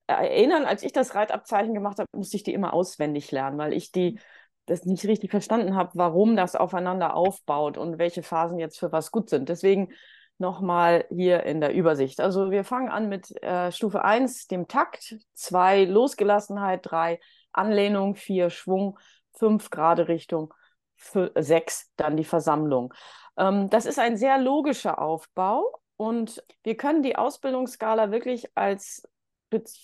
erinnern, 0.07 0.67
als 0.67 0.83
ich 0.83 0.93
das 0.93 1.15
Reitabzeichen 1.15 1.73
gemacht 1.73 1.99
habe, 1.99 2.09
musste 2.15 2.37
ich 2.37 2.43
die 2.43 2.53
immer 2.53 2.75
auswendig 2.75 3.33
lernen, 3.33 3.57
weil 3.57 3.73
ich 3.73 3.93
die 3.93 4.21
das 4.67 4.85
nicht 4.85 5.05
richtig 5.07 5.31
verstanden 5.31 5.77
habe, 5.77 5.91
warum 5.95 6.37
das 6.37 6.57
aufeinander 6.57 7.15
aufbaut 7.15 7.77
und 7.77 7.99
welche 7.99 8.23
Phasen 8.23 8.59
jetzt 8.59 8.79
für 8.79 8.93
was 8.93 9.11
gut 9.11 9.29
sind. 9.29 9.49
Deswegen 9.49 9.93
nochmal 10.39 11.07
hier 11.11 11.45
in 11.45 11.61
der 11.61 11.75
Übersicht. 11.75 12.21
Also 12.21 12.51
wir 12.51 12.65
fangen 12.65 12.89
an 12.89 13.09
mit 13.09 13.31
äh, 13.43 13.73
Stufe 13.73 14.05
1, 14.05 14.49
dem 14.49 14.69
Takt, 14.69 15.17
2 15.35 15.85
Losgelassenheit, 15.85 16.81
3 16.83 17.21
Anlehnung, 17.53 18.15
4 18.15 18.51
Schwung, 18.51 18.99
5 19.35 19.71
gerade 19.71 20.09
Richtung, 20.09 20.53
6 20.97 21.91
dann 21.97 22.17
die 22.17 22.25
Versammlung. 22.25 22.93
Ähm, 23.37 23.71
das 23.71 23.87
ist 23.87 23.99
ein 23.99 24.17
sehr 24.17 24.39
logischer 24.39 25.01
Aufbau 25.01 25.81
und 25.97 26.43
wir 26.63 26.77
können 26.77 27.03
die 27.03 27.17
Ausbildungsskala 27.17 28.11
wirklich 28.11 28.51
als 28.57 29.09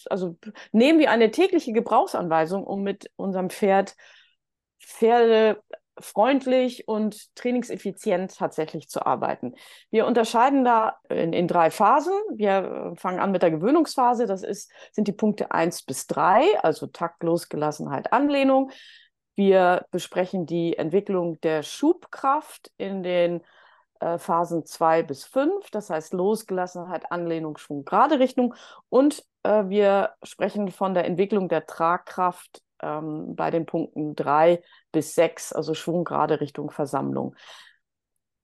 also 0.09 0.39
nehmen 0.73 0.99
wir 0.99 1.11
eine 1.11 1.31
tägliche 1.31 1.73
Gebrauchsanweisung, 1.73 2.65
um 2.65 2.83
mit 2.83 3.11
unserem 3.17 3.51
Pferd 3.51 3.97
freundlich 6.01 6.89
und 6.89 7.35
trainingseffizient 7.35 8.37
tatsächlich 8.37 8.89
zu 8.89 9.05
arbeiten. 9.05 9.55
Wir 9.91 10.07
unterscheiden 10.07 10.65
da 10.65 10.99
in, 11.09 11.33
in, 11.33 11.49
drei 11.49 11.71
Phasen. 11.71 12.15
Wir 12.31 12.93
fangen 12.97 13.21
an 13.21 13.33
mit 13.33 13.43
der 13.43 13.51
Gewöhnungsphase. 13.51 14.27
Das 14.27 14.43
ist, 14.43 14.71
sind 14.93 15.09
die 15.09 15.13
Punkte 15.13 15.51
1 15.51 15.83
bis 15.83 16.07
3, 16.07 16.61
also 16.63 16.87
Takt, 16.87 17.23
Losgelassenheit, 17.23 18.13
Anlehnung. 18.13 18.71
Wir 19.35 19.87
besprechen 19.91 20.47
die 20.47 20.77
Entwicklung 20.77 21.41
der 21.41 21.63
Schubkraft 21.63 22.73
in 22.77 23.03
den 23.03 23.43
äh, 24.01 24.19
Phasen 24.19 24.65
2 24.65 25.05
bis 25.05 25.25
5, 25.25 25.71
das 25.71 25.91
heißt 25.91 26.13
Losgelassenheit, 26.13 27.11
Anlehnung, 27.13 27.57
Schwung, 27.57 27.85
gerade 27.85 28.19
Richtung. 28.19 28.55
Und 28.89 29.25
äh, 29.45 29.65
wir 29.69 30.15
sprechen 30.23 30.69
von 30.71 30.95
der 30.95 31.05
Entwicklung 31.05 31.49
der 31.49 31.67
Tragkraft 31.67 32.63
ähm, 32.83 33.35
bei 33.37 33.51
den 33.51 33.67
Punkten 33.67 34.15
3 34.15 34.63
bis 34.93 35.15
6, 35.15 35.53
also 35.53 35.75
Schwung 35.75 36.05
gerade 36.05 36.41
Richtung 36.41 36.71
Versammlung. 36.71 37.35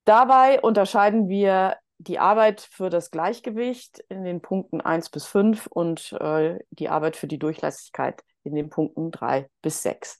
Dabei 0.05 0.61
unterscheiden 0.61 1.29
wir 1.29 1.77
die 1.99 2.19
Arbeit 2.19 2.61
für 2.61 2.91
das 2.91 3.11
Gleichgewicht 3.11 4.01
in 4.09 4.25
den 4.25 4.41
Punkten 4.43 4.81
1 4.81 5.11
bis 5.11 5.27
5 5.27 5.67
und 5.67 6.13
äh, 6.21 6.59
die 6.71 6.89
Arbeit 6.89 7.17
für 7.17 7.27
die 7.27 7.39
Durchlässigkeit 7.39 8.23
in 8.43 8.55
den 8.55 8.69
Punkten 8.69 9.11
3 9.11 9.49
bis 9.63 9.83
6. 9.83 10.19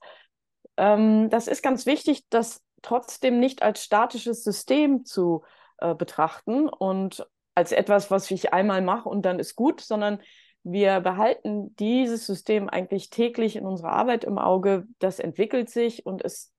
Ähm, 0.77 1.29
das 1.31 1.49
ist 1.49 1.63
ganz 1.63 1.87
wichtig, 1.87 2.25
das 2.31 2.63
trotzdem 2.83 3.41
nicht 3.41 3.63
als 3.63 3.83
statisches 3.83 4.45
System 4.45 5.05
zu 5.05 5.45
äh, 5.79 5.95
betrachten 5.95 6.69
und 6.69 7.27
als 7.55 7.73
etwas, 7.73 8.11
was 8.11 8.31
ich 8.31 8.53
einmal 8.53 8.83
mache 8.83 9.09
und 9.09 9.23
dann 9.23 9.39
ist 9.39 9.55
gut, 9.55 9.81
sondern 9.81 10.21
wir 10.65 11.01
behalten 11.01 11.77
dieses 11.77 12.27
System 12.27 12.69
eigentlich 12.69 13.11
täglich 13.11 13.57
in 13.57 13.67
unserer 13.67 13.93
Arbeit 13.93 14.25
im 14.25 14.39
Auge. 14.39 14.87
Das 14.99 15.21
entwickelt 15.21 15.71
sich 15.71 16.07
und 16.07 16.25
es 16.25 16.53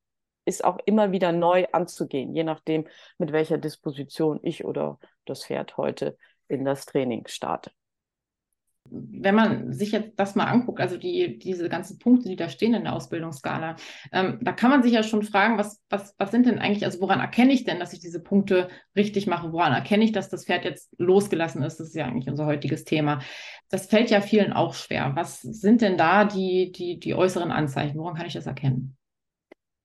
ist 0.46 0.64
auch 0.64 0.78
immer 0.86 1.12
wieder 1.12 1.32
neu 1.32 1.66
anzugehen, 1.72 2.36
je 2.36 2.44
nachdem, 2.44 2.88
mit 3.18 3.32
welcher 3.32 3.58
Disposition 3.58 4.40
ich 4.44 4.64
oder 4.64 5.00
das 5.26 5.46
Pferd 5.46 5.76
heute 5.78 6.18
in 6.48 6.64
das 6.64 6.86
Training 6.86 7.28
starte 7.28 7.72
wenn 8.90 9.36
man 9.36 9.74
sich 9.74 9.92
jetzt 9.92 10.20
das 10.20 10.36
mal 10.36 10.46
anguckt, 10.46 10.80
also 10.80 10.98
die, 10.98 11.40
diese 11.40 11.70
ganzen 11.70 11.98
Punkte, 11.98 12.30
die 12.30 12.36
da 12.36 12.50
stehen 12.50 12.74
in 12.74 12.84
der 12.84 12.94
Ausbildungsskala, 12.94 13.76
ähm, 14.12 14.40
da 14.42 14.52
kann 14.52 14.70
man 14.70 14.84
sich 14.84 14.94
ja 14.94 15.04
schon 15.04 15.24
fragen, 15.24 15.58
was, 15.58 15.82
was, 15.90 16.14
was 16.18 16.32
sind 16.32 16.46
denn 16.46 16.60
eigentlich, 16.60 16.86
also 16.86 17.02
woran 17.02 17.20
erkenne 17.20 17.54
ich 17.54 17.64
denn, 17.64 17.80
dass 17.80 17.94
ich 17.94 18.00
diese 18.00 18.22
Punkte 18.22 18.70
richtig 18.96 19.28
mache? 19.28 19.52
Woran 19.52 19.74
erkenne 19.74 20.04
ich, 20.04 20.12
dass 20.12 20.30
das 20.30 20.46
Pferd 20.46 20.66
jetzt 20.66 20.94
losgelassen 21.00 21.64
ist? 21.64 21.80
Das 21.80 21.88
ist 21.88 21.96
ja 21.96 22.06
eigentlich 22.06 22.30
unser 22.30 22.46
heutiges 22.46 22.84
Thema. 22.84 23.22
Das 23.70 23.88
fällt 23.88 24.12
ja 24.12 24.22
vielen 24.22 24.54
auch 24.54 24.76
schwer. 24.76 25.14
Was 25.16 25.42
sind 25.42 25.82
denn 25.82 25.98
da 25.98 26.26
die, 26.26 26.72
die, 26.72 27.00
die 27.00 27.16
äußeren 27.16 27.52
Anzeichen? 27.52 27.98
Woran 27.98 28.16
kann 28.16 28.28
ich 28.28 28.34
das 28.34 28.46
erkennen? 28.46 28.98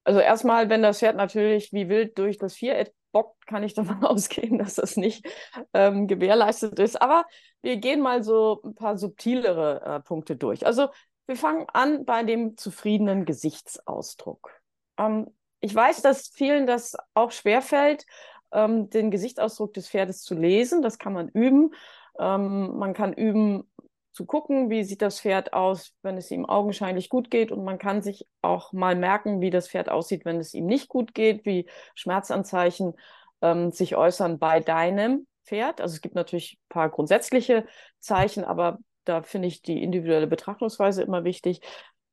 Also 0.05 0.21
erstmal, 0.21 0.69
wenn 0.69 0.83
das 0.83 0.99
Pferd 0.99 1.17
natürlich 1.17 1.73
wie 1.73 1.89
wild 1.89 2.19
durch 2.19 2.37
das 2.37 2.55
Viereck 2.55 2.93
bockt, 3.13 3.47
kann 3.47 3.63
ich 3.63 3.75
davon 3.75 4.05
ausgehen, 4.05 4.59
dass 4.59 4.75
das 4.75 4.97
nicht 4.97 5.27
ähm, 5.75 6.07
gewährleistet 6.07 6.79
ist. 6.79 7.01
Aber 7.01 7.25
wir 7.63 7.77
gehen 7.77 8.01
mal 8.01 8.23
so 8.23 8.61
ein 8.65 8.75
paar 8.75 8.97
subtilere 8.97 9.83
äh, 9.85 10.01
Punkte 10.01 10.37
durch. 10.37 10.67
Also 10.67 10.89
wir 11.27 11.37
fangen 11.37 11.67
an 11.73 12.05
bei 12.05 12.25
dem 12.25 12.57
zufriedenen 12.57 13.25
Gesichtsausdruck. 13.25 14.51
Ähm, 14.99 15.29
ich 15.61 15.75
weiß, 15.75 16.03
dass 16.03 16.29
vielen 16.29 16.67
das 16.67 16.97
auch 17.15 17.33
schwerfällt, 17.33 18.07
ähm, 18.53 18.91
den 18.91 19.11
Gesichtsausdruck 19.11 19.75
des 19.75 19.89
Pferdes 19.89 20.23
zu 20.23 20.35
lesen. 20.35 20.83
Das 20.83 20.99
kann 20.99 21.13
man 21.13 21.29
üben. 21.29 21.73
Ähm, 22.19 22.77
man 22.77 22.95
kann 22.95 23.13
üben, 23.13 23.71
zu 24.13 24.27
gucken, 24.27 24.71
wie 24.71 24.85
sieht 24.85 25.03
das 25.03 25.21
Pferd 25.21 25.53
aus, 25.53 25.95
wenn 26.03 26.17
es 26.17 26.31
ihm 26.31 26.45
augenscheinlich 26.45 27.09
gut 27.09 27.31
geht. 27.31 27.53
Und 27.53 27.65
man 27.65 27.79
kann 27.79 28.03
sich 28.03 28.27
auch 28.43 28.73
mal 28.73 28.97
merken, 28.97 29.41
wie 29.41 29.51
das 29.51 29.69
Pferd 29.69 29.89
aussieht, 29.89 30.25
wenn 30.25 30.39
es 30.41 30.55
ihm 30.55 30.67
nicht 30.67 30.89
gut 30.89 31.15
geht, 31.15 31.45
wie 31.47 31.69
Schmerzanzeichen 31.95 32.95
ähm, 33.41 33.71
sich 33.71 33.97
äußern 33.97 34.39
bei 34.39 34.61
deinem 34.61 35.27
Pferd. 35.45 35.81
Also 35.81 35.95
es 35.95 36.01
gibt 36.01 36.15
natürlich 36.15 36.55
ein 36.55 36.69
paar 36.69 36.89
grundsätzliche 36.91 37.67
Zeichen, 37.99 38.45
aber 38.45 38.79
da 39.05 39.23
finde 39.23 39.49
ich 39.49 39.63
die 39.63 39.83
individuelle 39.83 40.27
Betrachtungsweise 40.27 41.03
immer 41.03 41.25
wichtig. 41.25 41.61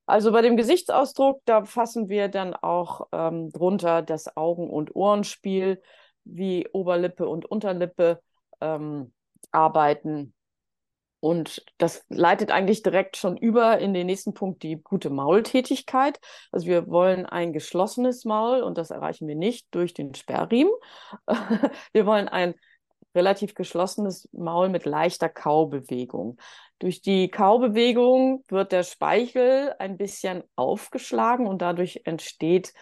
Also 0.05 0.31
bei 0.31 0.41
dem 0.41 0.55
Gesichtsausdruck, 0.55 1.41
da 1.45 1.65
fassen 1.65 2.09
wir 2.09 2.29
dann 2.29 2.53
auch 2.53 3.07
ähm, 3.11 3.51
drunter 3.51 4.01
das 4.01 4.37
Augen- 4.37 4.69
und 4.69 4.95
Ohrenspiel, 4.95 5.81
wie 6.23 6.67
Oberlippe 6.71 7.27
und 7.27 7.45
Unterlippe 7.45 8.21
ähm, 8.61 9.13
arbeiten 9.51 10.33
und 11.19 11.65
das 11.77 12.05
leitet 12.09 12.51
eigentlich 12.51 12.83
direkt 12.83 13.17
schon 13.17 13.37
über 13.37 13.79
in 13.79 13.93
den 13.93 14.05
nächsten 14.07 14.33
Punkt, 14.33 14.61
die 14.63 14.75
gute 14.75 15.09
Maultätigkeit. 15.09 16.19
Also 16.51 16.67
wir 16.67 16.87
wollen 16.87 17.25
ein 17.25 17.53
geschlossenes 17.53 18.23
Maul 18.23 18.61
und 18.61 18.77
das 18.77 18.91
erreichen 18.91 19.27
wir 19.27 19.35
nicht 19.35 19.67
durch 19.71 19.93
den 19.93 20.13
Sperrriemen. 20.13 20.73
wir 21.93 22.05
wollen 22.05 22.27
ein 22.27 22.53
relativ 23.15 23.55
geschlossenes 23.55 24.29
Maul 24.31 24.69
mit 24.69 24.85
leichter 24.85 25.27
Kaubewegung. 25.27 26.37
Durch 26.77 27.01
die 27.01 27.29
Kaubewegung 27.29 28.43
wird 28.47 28.71
der 28.71 28.83
Speichel 28.83 29.73
ein 29.79 29.97
bisschen 29.97 30.43
aufgeschlagen 30.55 31.47
und 31.47 31.63
dadurch 31.63 32.01
entsteht 32.05 32.73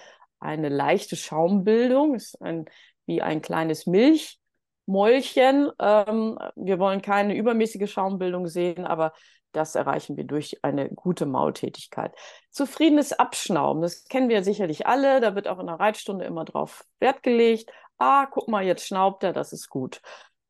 eine 0.42 0.68
leichte 0.68 1.16
Schaumbildung. 1.16 2.16
Ist 2.16 2.42
ein, 2.42 2.66
wie 3.06 3.22
ein 3.22 3.42
kleines 3.42 3.86
Milch. 3.86 4.40
Mäulchen. 4.86 5.72
Ähm, 5.80 6.38
wir 6.56 6.80
wollen 6.80 7.02
keine 7.02 7.36
übermäßige 7.36 7.92
Schaumbildung 7.92 8.48
sehen, 8.48 8.86
aber 8.86 9.14
das 9.52 9.76
erreichen 9.76 10.18
wir 10.18 10.26
durch 10.26 10.64
eine 10.64 10.90
gute 10.90 11.26
Maultätigkeit. 11.26 12.14
Zufriedenes 12.50 13.14
Abschnauben, 13.14 13.82
das 13.82 14.06
kennen 14.06 14.30
wir 14.30 14.44
sicherlich 14.44 14.86
alle. 14.86 15.22
Da 15.22 15.36
wird 15.36 15.48
auch 15.48 15.60
in 15.60 15.68
der 15.68 15.80
Reitstunde 15.80 16.26
immer 16.26 16.46
drauf 16.46 16.84
Wert 17.00 17.24
gelegt. 17.24 17.72
Ah, 17.98 18.26
guck 18.26 18.50
mal, 18.50 18.66
jetzt 18.66 18.86
schnaubt 18.86 19.24
er, 19.24 19.32
das 19.32 19.54
ist 19.54 19.70
gut. 19.70 20.02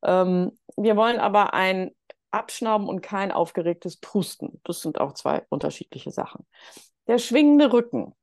Ähm, 0.02 0.58
wir 0.76 0.96
wollen 0.96 1.20
aber 1.20 1.54
ein 1.54 1.92
Abschnauben 2.32 2.88
und 2.88 3.00
kein 3.00 3.32
aufgeregtes 3.32 3.98
Pusten. 3.98 4.60
Das 4.64 4.80
sind 4.80 5.00
auch 5.00 5.12
zwei 5.12 5.46
unterschiedliche 5.48 6.10
Sachen. 6.10 6.44
Der 7.06 7.18
schwingende 7.18 7.72
Rücken 7.72 8.14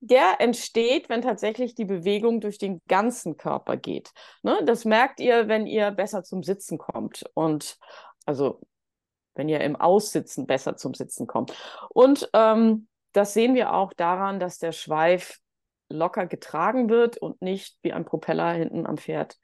der 0.00 0.40
entsteht, 0.40 1.08
wenn 1.08 1.22
tatsächlich 1.22 1.74
die 1.74 1.84
Bewegung 1.84 2.40
durch 2.40 2.58
den 2.58 2.80
ganzen 2.88 3.36
Körper 3.36 3.76
geht. 3.76 4.12
Ne? 4.42 4.60
Das 4.64 4.84
merkt 4.84 5.20
ihr, 5.20 5.48
wenn 5.48 5.66
ihr 5.66 5.90
besser 5.90 6.22
zum 6.22 6.42
Sitzen 6.42 6.78
kommt 6.78 7.24
und 7.34 7.78
also 8.24 8.60
wenn 9.34 9.48
ihr 9.48 9.60
im 9.60 9.76
Aussitzen 9.76 10.46
besser 10.46 10.76
zum 10.76 10.94
Sitzen 10.94 11.26
kommt. 11.26 11.54
Und 11.90 12.28
ähm, 12.32 12.88
das 13.12 13.34
sehen 13.34 13.54
wir 13.54 13.74
auch 13.74 13.92
daran, 13.92 14.40
dass 14.40 14.58
der 14.58 14.72
Schweif 14.72 15.38
locker 15.88 16.26
getragen 16.26 16.88
wird 16.88 17.16
und 17.18 17.40
nicht 17.42 17.78
wie 17.82 17.92
ein 17.92 18.04
Propeller 18.04 18.52
hinten 18.52 18.86
am 18.86 18.98
Pferd 18.98 19.38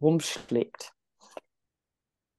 rumschlägt. 0.00 0.92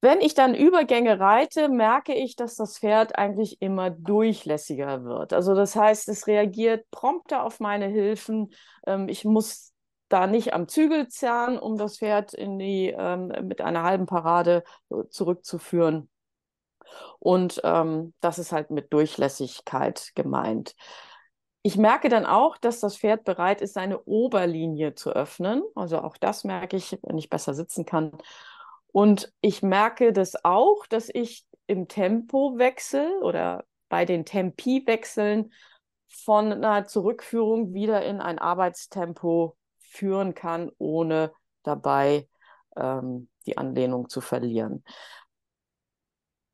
Wenn 0.02 0.20
ich 0.20 0.34
dann 0.34 0.56
Übergänge 0.56 1.20
reite, 1.20 1.68
merke 1.68 2.12
ich, 2.12 2.34
dass 2.34 2.56
das 2.56 2.78
Pferd 2.78 3.16
eigentlich 3.16 3.62
immer 3.62 3.88
durchlässiger 3.88 5.04
wird. 5.04 5.32
Also 5.32 5.54
das 5.54 5.76
heißt, 5.76 6.08
es 6.08 6.26
reagiert 6.26 6.90
prompter 6.90 7.44
auf 7.44 7.60
meine 7.60 7.86
Hilfen. 7.86 8.52
Ähm, 8.84 9.08
ich 9.08 9.24
muss 9.24 9.72
da 10.08 10.26
nicht 10.26 10.54
am 10.54 10.66
Zügel 10.66 11.06
zerren, 11.06 11.56
um 11.56 11.78
das 11.78 11.98
Pferd 11.98 12.34
in 12.34 12.58
die, 12.58 12.88
ähm, 12.88 13.32
mit 13.42 13.60
einer 13.60 13.84
halben 13.84 14.06
Parade 14.06 14.64
zurückzuführen. 15.10 16.10
Und 17.20 17.60
ähm, 17.62 18.12
das 18.20 18.40
ist 18.40 18.50
halt 18.50 18.72
mit 18.72 18.92
Durchlässigkeit 18.92 20.10
gemeint. 20.16 20.74
Ich 21.62 21.76
merke 21.76 22.08
dann 22.08 22.26
auch, 22.26 22.56
dass 22.56 22.80
das 22.80 22.96
Pferd 22.96 23.22
bereit 23.22 23.60
ist, 23.60 23.74
seine 23.74 24.02
Oberlinie 24.02 24.96
zu 24.96 25.12
öffnen. 25.12 25.62
Also 25.76 26.00
auch 26.00 26.16
das 26.16 26.42
merke 26.42 26.76
ich, 26.76 26.98
wenn 27.02 27.18
ich 27.18 27.30
besser 27.30 27.54
sitzen 27.54 27.84
kann. 27.86 28.10
Und 28.92 29.32
ich 29.40 29.62
merke 29.62 30.12
das 30.12 30.44
auch, 30.44 30.86
dass 30.86 31.08
ich 31.12 31.44
im 31.66 31.88
Tempowechsel 31.88 33.22
oder 33.22 33.64
bei 33.88 34.04
den 34.04 34.24
Tempi-Wechseln 34.24 35.52
von 36.08 36.52
einer 36.52 36.86
Zurückführung 36.86 37.72
wieder 37.72 38.04
in 38.04 38.20
ein 38.20 38.38
Arbeitstempo 38.38 39.56
führen 39.78 40.34
kann, 40.34 40.70
ohne 40.78 41.32
dabei 41.62 42.28
ähm, 42.76 43.28
die 43.46 43.56
Anlehnung 43.56 44.08
zu 44.08 44.20
verlieren. 44.20 44.84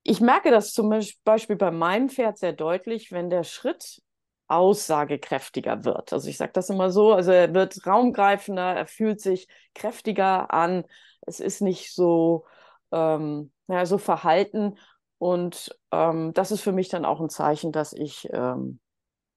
Ich 0.04 0.20
merke 0.20 0.50
das 0.50 0.72
zum 0.72 0.90
Beispiel 1.24 1.56
bei 1.56 1.70
meinem 1.70 2.08
Pferd 2.08 2.38
sehr 2.38 2.52
deutlich, 2.52 3.12
wenn 3.12 3.30
der 3.30 3.44
Schritt 3.44 4.00
aussagekräftiger 4.48 5.84
wird. 5.84 6.12
Also 6.12 6.28
ich 6.28 6.38
sage 6.38 6.52
das 6.54 6.70
immer 6.70 6.90
so, 6.90 7.12
also 7.12 7.30
er 7.30 7.54
wird 7.54 7.86
raumgreifender, 7.86 8.74
er 8.74 8.86
fühlt 8.86 9.20
sich 9.20 9.48
kräftiger 9.74 10.52
an, 10.52 10.84
es 11.22 11.40
ist 11.40 11.60
nicht 11.60 11.94
so, 11.94 12.46
ähm, 12.90 13.52
ja, 13.68 13.86
so 13.86 13.98
verhalten. 13.98 14.78
Und 15.18 15.76
ähm, 15.92 16.32
das 16.32 16.50
ist 16.50 16.62
für 16.62 16.72
mich 16.72 16.88
dann 16.88 17.04
auch 17.04 17.20
ein 17.20 17.28
Zeichen, 17.28 17.72
dass 17.72 17.92
ich 17.92 18.28
ähm, 18.32 18.80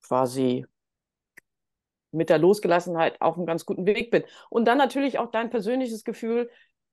quasi 0.06 0.66
mit 2.12 2.30
der 2.30 2.38
Losgelassenheit 2.38 3.22
auf 3.22 3.36
einem 3.38 3.46
ganz 3.46 3.66
guten 3.66 3.86
Weg 3.86 4.12
bin. 4.12 4.24
Und 4.50 4.66
dann 4.66 4.78
natürlich 4.78 5.20
auch 5.20 5.32
dein 5.32 5.50
persönliches 5.50 6.04
Gefühl, 6.04 6.50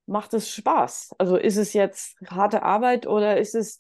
macht 0.06 0.34
es 0.34 0.50
Spaß? 0.50 1.14
Also 1.18 1.37
ist 1.37 1.56
es 1.56 1.72
jetzt 1.72 2.16
harte 2.28 2.62
Arbeit 2.62 3.06
oder 3.06 3.38
ist 3.38 3.54
es 3.54 3.78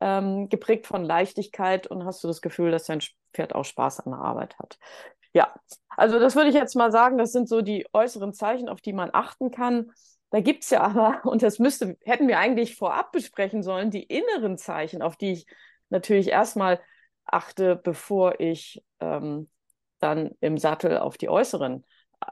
ähm, 0.00 0.48
geprägt 0.48 0.86
von 0.86 1.04
Leichtigkeit 1.04 1.86
und 1.86 2.04
hast 2.04 2.22
du 2.22 2.28
das 2.28 2.42
Gefühl, 2.42 2.70
dass 2.70 2.86
dein 2.86 3.00
Pferd 3.32 3.54
auch 3.54 3.64
Spaß 3.64 4.00
an 4.00 4.12
der 4.12 4.20
Arbeit 4.20 4.58
hat? 4.58 4.78
Ja, 5.34 5.54
also 5.96 6.18
das 6.18 6.36
würde 6.36 6.50
ich 6.50 6.54
jetzt 6.54 6.76
mal 6.76 6.92
sagen, 6.92 7.18
das 7.18 7.32
sind 7.32 7.48
so 7.48 7.62
die 7.62 7.86
äußeren 7.92 8.34
Zeichen, 8.34 8.68
auf 8.68 8.80
die 8.80 8.92
man 8.92 9.10
achten 9.12 9.50
kann. 9.50 9.90
Da 10.30 10.40
gibt 10.40 10.64
es 10.64 10.70
ja 10.70 10.82
aber, 10.82 11.20
und 11.24 11.42
das 11.42 11.58
müsste, 11.58 11.96
hätten 12.02 12.28
wir 12.28 12.38
eigentlich 12.38 12.76
vorab 12.76 13.12
besprechen 13.12 13.62
sollen, 13.62 13.90
die 13.90 14.02
inneren 14.02 14.58
Zeichen, 14.58 15.02
auf 15.02 15.16
die 15.16 15.32
ich 15.32 15.46
natürlich 15.88 16.28
erstmal 16.28 16.80
achte, 17.24 17.76
bevor 17.76 18.40
ich 18.40 18.84
ähm, 19.00 19.50
dann 20.00 20.32
im 20.40 20.58
Sattel 20.58 20.98
auf 20.98 21.16
die 21.16 21.28
äußeren 21.28 21.84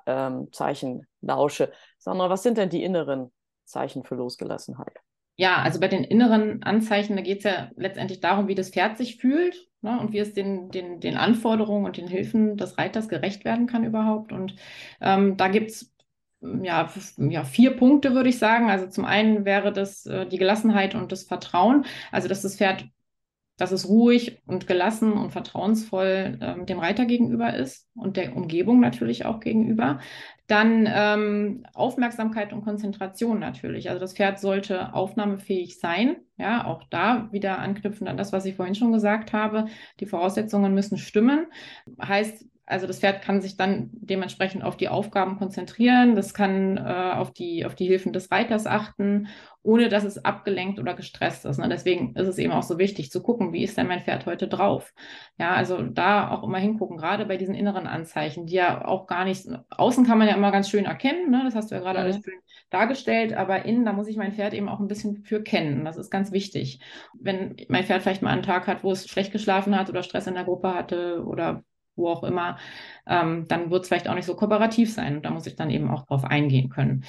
ähm, 0.07 0.53
Zeichen 0.53 1.07
lausche. 1.21 1.73
Sandra, 1.99 2.31
was 2.31 2.43
sind 2.43 2.59
denn 2.59 2.71
die 2.71 2.83
inneren 2.83 3.33
Zeichen 3.65 4.05
für 4.05 4.17
Losgelassenheit? 4.17 4.99
Ja, 5.41 5.63
also 5.63 5.81
bei 5.81 5.89
den 5.89 6.05
inneren 6.05 6.63
Anzeichen, 6.65 7.17
da 7.17 7.23
geht 7.23 7.39
es 7.39 7.45
ja 7.45 7.71
letztendlich 7.77 8.21
darum, 8.21 8.47
wie 8.47 8.55
das 8.55 8.69
Pferd 8.69 8.99
sich 8.99 9.17
fühlt 9.17 9.71
ne, 9.81 9.99
und 9.99 10.13
wie 10.13 10.19
es 10.19 10.35
den, 10.35 10.71
den, 10.71 11.01
den 11.01 11.17
Anforderungen 11.17 11.87
und 11.87 11.97
den 11.97 12.09
Hilfen 12.09 12.59
des 12.59 12.77
Reiters 12.77 13.09
gerecht 13.09 13.47
werden 13.47 13.67
kann 13.67 13.83
überhaupt. 13.85 14.33
Und 14.33 14.55
ähm, 15.01 15.39
da 15.39 15.49
gibt 15.49 15.71
es 15.71 15.95
ja, 16.43 16.93
ja, 17.17 17.45
vier 17.45 17.75
Punkte, 17.75 18.13
würde 18.13 18.29
ich 18.29 18.39
sagen. 18.39 18.69
Also 18.69 18.87
zum 18.89 19.07
einen 19.07 19.47
wäre 19.47 19.73
das 19.73 20.05
äh, 20.05 20.27
die 20.27 20.37
Gelassenheit 20.37 20.95
und 20.95 21.11
das 21.11 21.23
Vertrauen. 21.25 21.87
Also, 22.13 22.29
dass 22.29 22.43
das 22.43 22.57
Pferd, 22.57 22.85
dass 23.57 23.73
es 23.73 23.89
ruhig 23.89 24.43
und 24.47 24.67
gelassen 24.67 25.13
und 25.15 25.31
vertrauensvoll 25.31 26.39
ähm, 26.43 26.67
dem 26.67 26.79
Reiter 26.81 27.07
gegenüber 27.07 27.55
ist 27.55 27.89
und 27.95 28.19
der 28.19 28.37
Umgebung 28.37 28.81
natürlich 28.81 29.25
auch 29.25 29.41
gegenüber. 29.41 30.01
Dann 30.51 30.89
ähm, 30.93 31.65
Aufmerksamkeit 31.75 32.53
und 32.53 32.65
Konzentration 32.65 33.39
natürlich. 33.39 33.89
Also 33.89 34.01
das 34.01 34.15
Pferd 34.15 34.41
sollte 34.41 34.95
aufnahmefähig 34.95 35.79
sein. 35.79 36.17
Ja, 36.39 36.65
auch 36.65 36.83
da 36.91 37.29
wieder 37.31 37.61
anknüpfend 37.61 38.11
an 38.11 38.17
das, 38.17 38.33
was 38.33 38.47
ich 38.47 38.57
vorhin 38.57 38.75
schon 38.75 38.91
gesagt 38.91 39.33
habe. 39.33 39.67
Die 40.01 40.07
Voraussetzungen 40.07 40.75
müssen 40.75 40.99
stimmen. 40.99 41.47
Heißt, 42.03 42.47
also 42.71 42.87
das 42.87 43.01
Pferd 43.01 43.23
kann 43.23 43.41
sich 43.41 43.57
dann 43.57 43.91
dementsprechend 43.93 44.63
auf 44.63 44.77
die 44.77 44.89
Aufgaben 44.89 45.37
konzentrieren, 45.39 46.15
das 46.15 46.35
kann 46.35 46.77
äh, 46.77 46.81
auf, 47.17 47.33
die, 47.33 47.67
auf 47.67 47.75
die 47.75 47.87
Hilfen 47.87 48.13
des 48.13 48.31
Reiters 48.31 48.67
achten, 48.67 49.29
ohne 49.63 49.89
dass 49.89 50.05
es 50.05 50.25
abgelenkt 50.25 50.79
oder 50.79 50.95
gestresst 50.95 51.45
ist. 51.45 51.59
Ne? 51.59 51.69
Deswegen 51.69 52.15
ist 52.15 52.29
es 52.29 52.39
eben 52.39 52.53
auch 52.53 52.63
so 52.63 52.79
wichtig 52.79 53.11
zu 53.11 53.23
gucken, 53.23 53.53
wie 53.53 53.65
ist 53.65 53.77
denn 53.77 53.89
mein 53.89 54.01
Pferd 54.01 54.25
heute 54.25 54.47
drauf. 54.47 54.95
Ja, 55.37 55.51
also 55.51 55.83
da 55.83 56.31
auch 56.31 56.45
immer 56.45 56.59
hingucken, 56.59 56.97
gerade 56.97 57.27
bei 57.27 57.37
diesen 57.37 57.57
inneren 57.57 57.87
Anzeichen, 57.89 58.47
die 58.47 58.55
ja 58.55 58.85
auch 58.85 59.07
gar 59.07 59.25
nicht, 59.25 59.49
außen 59.71 60.07
kann 60.07 60.19
man 60.19 60.29
ja 60.29 60.37
immer 60.37 60.53
ganz 60.53 60.71
schön 60.71 60.85
erkennen, 60.85 61.31
ne? 61.31 61.43
das 61.45 61.57
hast 61.57 61.71
du 61.71 61.75
ja 61.75 61.81
gerade 61.81 61.99
mhm. 61.99 62.05
alles 62.05 62.17
schön 62.25 62.41
dargestellt, 62.71 63.33
aber 63.33 63.65
innen, 63.65 63.85
da 63.85 63.93
muss 63.93 64.07
ich 64.07 64.17
mein 64.17 64.33
Pferd 64.33 64.55
eben 64.55 64.69
auch 64.69 64.79
ein 64.79 64.87
bisschen 64.87 65.25
für 65.25 65.43
kennen. 65.43 65.85
Das 65.85 65.97
ist 65.97 66.11
ganz 66.11 66.31
wichtig. 66.31 66.81
Wenn 67.19 67.57
mein 67.69 67.85
Pferd 67.85 68.03
vielleicht 68.03 68.23
mal 68.23 68.31
einen 68.31 68.45
Tag 68.45 68.69
hat, 68.69 68.85
wo 68.85 68.93
es 68.93 69.09
schlecht 69.09 69.33
geschlafen 69.33 69.77
hat 69.77 69.91
oder 69.91 70.05
Stress 70.05 70.29
in 70.29 70.35
der 70.35 70.45
Gruppe 70.45 70.73
hatte 70.73 71.25
oder 71.27 71.65
wo 72.01 72.09
auch 72.09 72.25
immer, 72.25 72.59
ähm, 73.07 73.47
dann 73.49 73.71
wird 73.71 73.83
es 73.83 73.89
vielleicht 73.89 74.09
auch 74.09 74.15
nicht 74.15 74.27
so 74.27 74.35
kooperativ 74.35 74.93
sein. 74.93 75.17
Und 75.17 75.25
da 75.25 75.31
muss 75.31 75.47
ich 75.47 75.57
dann 75.57 75.71
eben 75.71 75.91
auch 75.91 76.07
drauf 76.07 76.25
eingehen 76.25 76.71
können. 76.71 77.05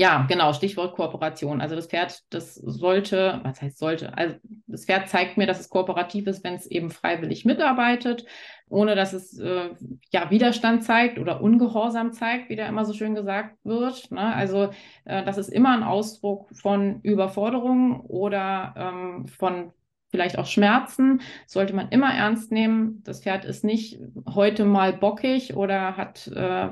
Ja, 0.00 0.26
genau, 0.28 0.52
Stichwort 0.52 0.94
Kooperation. 0.94 1.60
Also 1.60 1.74
das 1.74 1.88
Pferd, 1.88 2.22
das 2.30 2.54
sollte, 2.54 3.40
was 3.42 3.60
heißt 3.60 3.78
sollte? 3.78 4.16
Also 4.16 4.36
das 4.68 4.84
Pferd 4.84 5.08
zeigt 5.08 5.36
mir, 5.36 5.48
dass 5.48 5.58
es 5.58 5.70
kooperativ 5.70 6.28
ist, 6.28 6.44
wenn 6.44 6.54
es 6.54 6.68
eben 6.68 6.90
freiwillig 6.90 7.44
mitarbeitet, 7.44 8.24
ohne 8.68 8.94
dass 8.94 9.12
es 9.12 9.36
äh, 9.40 9.70
ja 10.12 10.30
Widerstand 10.30 10.84
zeigt 10.84 11.18
oder 11.18 11.40
Ungehorsam 11.40 12.12
zeigt, 12.12 12.48
wie 12.48 12.54
da 12.54 12.68
immer 12.68 12.84
so 12.84 12.92
schön 12.92 13.16
gesagt 13.16 13.56
wird. 13.64 14.08
Ne? 14.12 14.20
Also 14.20 14.70
äh, 15.04 15.24
das 15.24 15.36
ist 15.36 15.48
immer 15.48 15.72
ein 15.76 15.82
Ausdruck 15.82 16.48
von 16.52 17.00
Überforderung 17.02 18.00
oder 18.02 18.74
ähm, 18.76 19.26
von 19.26 19.72
vielleicht 20.10 20.38
auch 20.38 20.46
Schmerzen, 20.46 21.20
sollte 21.46 21.74
man 21.74 21.88
immer 21.90 22.12
ernst 22.12 22.50
nehmen. 22.50 23.02
Das 23.04 23.22
Pferd 23.22 23.44
ist 23.44 23.64
nicht 23.64 23.98
heute 24.26 24.64
mal 24.64 24.92
bockig 24.92 25.54
oder 25.56 25.96
hat 25.96 26.28
äh, 26.28 26.68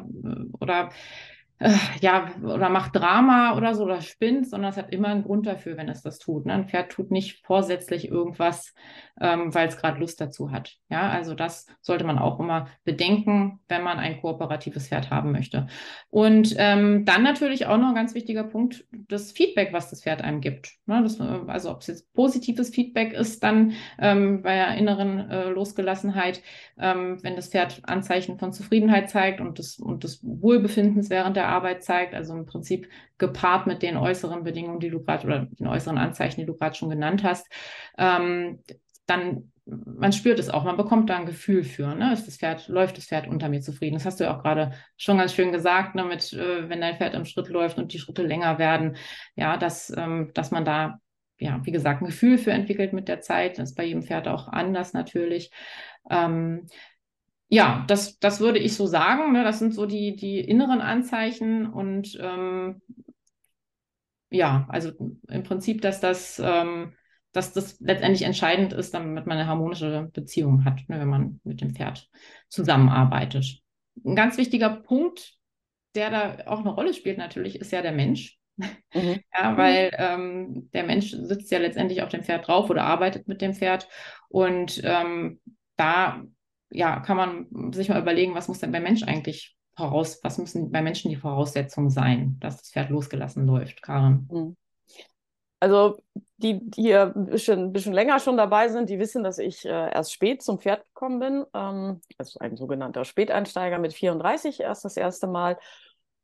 oder 0.60 0.90
äh, 1.58 1.72
ja, 2.00 2.30
oder 2.42 2.68
macht 2.68 2.94
Drama 2.94 3.56
oder 3.56 3.74
so 3.74 3.84
oder 3.84 4.02
spinnt, 4.02 4.48
sondern 4.48 4.70
es 4.70 4.76
hat 4.76 4.92
immer 4.92 5.08
einen 5.08 5.22
Grund 5.22 5.46
dafür, 5.46 5.76
wenn 5.76 5.88
es 5.88 6.02
das 6.02 6.18
tut. 6.18 6.46
Ne? 6.46 6.52
Ein 6.52 6.68
Pferd 6.68 6.92
tut 6.92 7.10
nicht 7.10 7.44
vorsätzlich 7.46 8.08
irgendwas, 8.08 8.74
ähm, 9.20 9.54
weil 9.54 9.68
es 9.68 9.78
gerade 9.78 9.98
Lust 9.98 10.20
dazu 10.20 10.50
hat. 10.50 10.76
Ja, 10.90 11.08
also 11.08 11.34
das 11.34 11.66
sollte 11.80 12.04
man 12.04 12.18
auch 12.18 12.38
immer 12.40 12.68
bedenken, 12.84 13.60
wenn 13.68 13.82
man 13.82 13.98
ein 13.98 14.20
kooperatives 14.20 14.88
Pferd 14.88 15.10
haben 15.10 15.32
möchte. 15.32 15.66
Und 16.10 16.54
ähm, 16.58 17.04
dann 17.06 17.22
natürlich 17.22 17.66
auch 17.66 17.78
noch 17.78 17.88
ein 17.88 17.94
ganz 17.94 18.14
wichtiger 18.14 18.44
Punkt, 18.44 18.84
das 19.08 19.32
Feedback, 19.32 19.72
was 19.72 19.88
das 19.88 20.02
Pferd 20.02 20.22
einem 20.22 20.42
gibt. 20.42 20.72
Ne? 20.84 21.02
Das, 21.02 21.18
äh, 21.20 21.40
also 21.46 21.70
ob 21.70 21.80
es 21.80 21.86
jetzt 21.86 22.12
positives 22.12 22.70
Feedback 22.70 23.14
ist, 23.14 23.42
dann 23.42 23.72
ähm, 23.98 24.42
bei 24.42 24.54
der 24.56 24.76
inneren 24.76 25.30
äh, 25.30 25.48
Losgelassenheit, 25.48 26.42
ähm, 26.78 27.18
wenn 27.22 27.36
das 27.36 27.48
Pferd 27.48 27.80
Anzeichen 27.84 28.38
von 28.38 28.52
Zufriedenheit 28.52 29.08
zeigt 29.08 29.40
und 29.40 29.58
des, 29.58 29.78
und 29.78 30.04
des 30.04 30.20
Wohlbefindens 30.22 31.08
während 31.08 31.36
der 31.36 31.45
Arbeit 31.48 31.84
zeigt, 31.84 32.14
also 32.14 32.34
im 32.34 32.46
Prinzip 32.46 32.88
gepaart 33.18 33.66
mit 33.66 33.82
den 33.82 33.96
äußeren 33.96 34.44
Bedingungen, 34.44 34.80
die 34.80 34.90
du 34.90 35.02
gerade 35.02 35.26
oder 35.26 35.46
den 35.46 35.66
äußeren 35.66 35.98
Anzeichen, 35.98 36.40
die 36.40 36.46
du 36.46 36.54
gerade 36.54 36.74
schon 36.74 36.90
genannt 36.90 37.24
hast, 37.24 37.46
ähm, 37.98 38.60
dann 39.06 39.52
man 39.66 40.12
spürt 40.12 40.38
es 40.38 40.48
auch, 40.48 40.62
man 40.62 40.76
bekommt 40.76 41.10
da 41.10 41.16
ein 41.16 41.26
Gefühl 41.26 41.64
für, 41.64 41.94
ne? 41.94 42.12
Ist 42.12 42.26
das 42.26 42.36
Pferd, 42.36 42.68
läuft 42.68 42.98
das 42.98 43.06
Pferd 43.06 43.26
unter 43.26 43.48
mir 43.48 43.60
zufrieden? 43.60 43.94
Das 43.94 44.06
hast 44.06 44.20
du 44.20 44.24
ja 44.24 44.36
auch 44.36 44.42
gerade 44.42 44.72
schon 44.96 45.18
ganz 45.18 45.34
schön 45.34 45.50
gesagt, 45.50 45.96
ne? 45.96 46.04
mit, 46.04 46.32
äh, 46.32 46.68
wenn 46.68 46.80
dein 46.80 46.96
Pferd 46.96 47.14
im 47.14 47.24
Schritt 47.24 47.48
läuft 47.48 47.76
und 47.76 47.92
die 47.92 47.98
Schritte 47.98 48.22
länger 48.22 48.58
werden, 48.58 48.96
ja, 49.34 49.56
dass, 49.56 49.90
ähm, 49.96 50.30
dass 50.34 50.52
man 50.52 50.64
da, 50.64 51.00
ja, 51.38 51.60
wie 51.64 51.72
gesagt, 51.72 52.00
ein 52.00 52.06
Gefühl 52.06 52.38
für 52.38 52.52
entwickelt 52.52 52.92
mit 52.92 53.08
der 53.08 53.20
Zeit. 53.20 53.58
Das 53.58 53.70
ist 53.70 53.74
bei 53.74 53.84
jedem 53.84 54.02
Pferd 54.04 54.28
auch 54.28 54.46
anders 54.46 54.92
natürlich. 54.92 55.50
Ähm, 56.10 56.66
ja, 57.48 57.84
das, 57.86 58.18
das 58.18 58.40
würde 58.40 58.58
ich 58.58 58.74
so 58.74 58.86
sagen. 58.86 59.32
Ne? 59.32 59.44
Das 59.44 59.58
sind 59.58 59.74
so 59.74 59.86
die, 59.86 60.16
die 60.16 60.40
inneren 60.40 60.80
Anzeichen 60.80 61.66
und 61.66 62.18
ähm, 62.20 62.82
ja, 64.30 64.66
also 64.68 64.92
im 65.28 65.42
Prinzip, 65.44 65.80
dass 65.82 66.00
das, 66.00 66.40
ähm, 66.44 66.94
dass 67.32 67.52
das 67.52 67.78
letztendlich 67.80 68.22
entscheidend 68.22 68.72
ist, 68.72 68.92
damit 68.92 69.26
man 69.26 69.38
eine 69.38 69.46
harmonische 69.48 70.10
Beziehung 70.12 70.64
hat, 70.64 70.80
ne, 70.88 70.98
wenn 70.98 71.08
man 71.08 71.40
mit 71.44 71.60
dem 71.60 71.74
Pferd 71.74 72.08
zusammenarbeitet. 72.48 73.60
Ein 74.04 74.16
ganz 74.16 74.36
wichtiger 74.36 74.70
Punkt, 74.70 75.34
der 75.94 76.10
da 76.10 76.46
auch 76.50 76.60
eine 76.60 76.70
Rolle 76.70 76.92
spielt 76.94 77.18
natürlich, 77.18 77.60
ist 77.60 77.72
ja 77.72 77.82
der 77.82 77.92
Mensch. 77.92 78.38
Mhm. 78.56 79.20
Ja, 79.38 79.56
weil 79.58 79.90
ähm, 79.98 80.70
der 80.72 80.84
Mensch 80.84 81.10
sitzt 81.10 81.50
ja 81.50 81.58
letztendlich 81.58 82.00
auf 82.02 82.08
dem 82.08 82.24
Pferd 82.24 82.48
drauf 82.48 82.70
oder 82.70 82.84
arbeitet 82.84 83.28
mit 83.28 83.42
dem 83.42 83.52
Pferd. 83.52 83.86
Und 84.28 84.80
ähm, 84.82 85.40
da 85.76 86.22
ja, 86.70 87.00
kann 87.00 87.16
man 87.16 87.72
sich 87.72 87.88
mal 87.88 88.00
überlegen, 88.00 88.34
was 88.34 88.48
muss 88.48 88.60
denn 88.60 88.72
beim 88.72 88.82
Mensch 88.82 89.02
eigentlich 89.02 89.56
voraus, 89.76 90.20
was 90.22 90.38
müssen 90.38 90.70
bei 90.70 90.82
Menschen 90.82 91.10
die 91.10 91.16
Voraussetzungen 91.16 91.90
sein, 91.90 92.36
dass 92.40 92.58
das 92.58 92.70
Pferd 92.70 92.90
losgelassen 92.90 93.46
läuft, 93.46 93.82
Karin? 93.82 94.28
Hm. 94.30 94.56
Also 95.60 95.98
die, 96.36 96.60
die 96.62 96.82
hier 96.82 97.14
ein 97.14 97.26
bisschen, 97.26 97.72
bisschen 97.72 97.94
länger 97.94 98.20
schon 98.20 98.36
dabei 98.36 98.68
sind, 98.68 98.90
die 98.90 98.98
wissen, 98.98 99.24
dass 99.24 99.38
ich 99.38 99.64
äh, 99.64 99.68
erst 99.70 100.12
spät 100.12 100.42
zum 100.42 100.58
Pferd 100.58 100.84
gekommen 100.84 101.18
bin. 101.18 101.44
Ähm, 101.54 102.00
also 102.18 102.38
ein 102.40 102.56
sogenannter 102.56 103.04
Späteinsteiger 103.04 103.78
mit 103.78 103.94
34 103.94 104.60
erst 104.60 104.84
das 104.84 104.96
erste 104.96 105.26
Mal. 105.26 105.58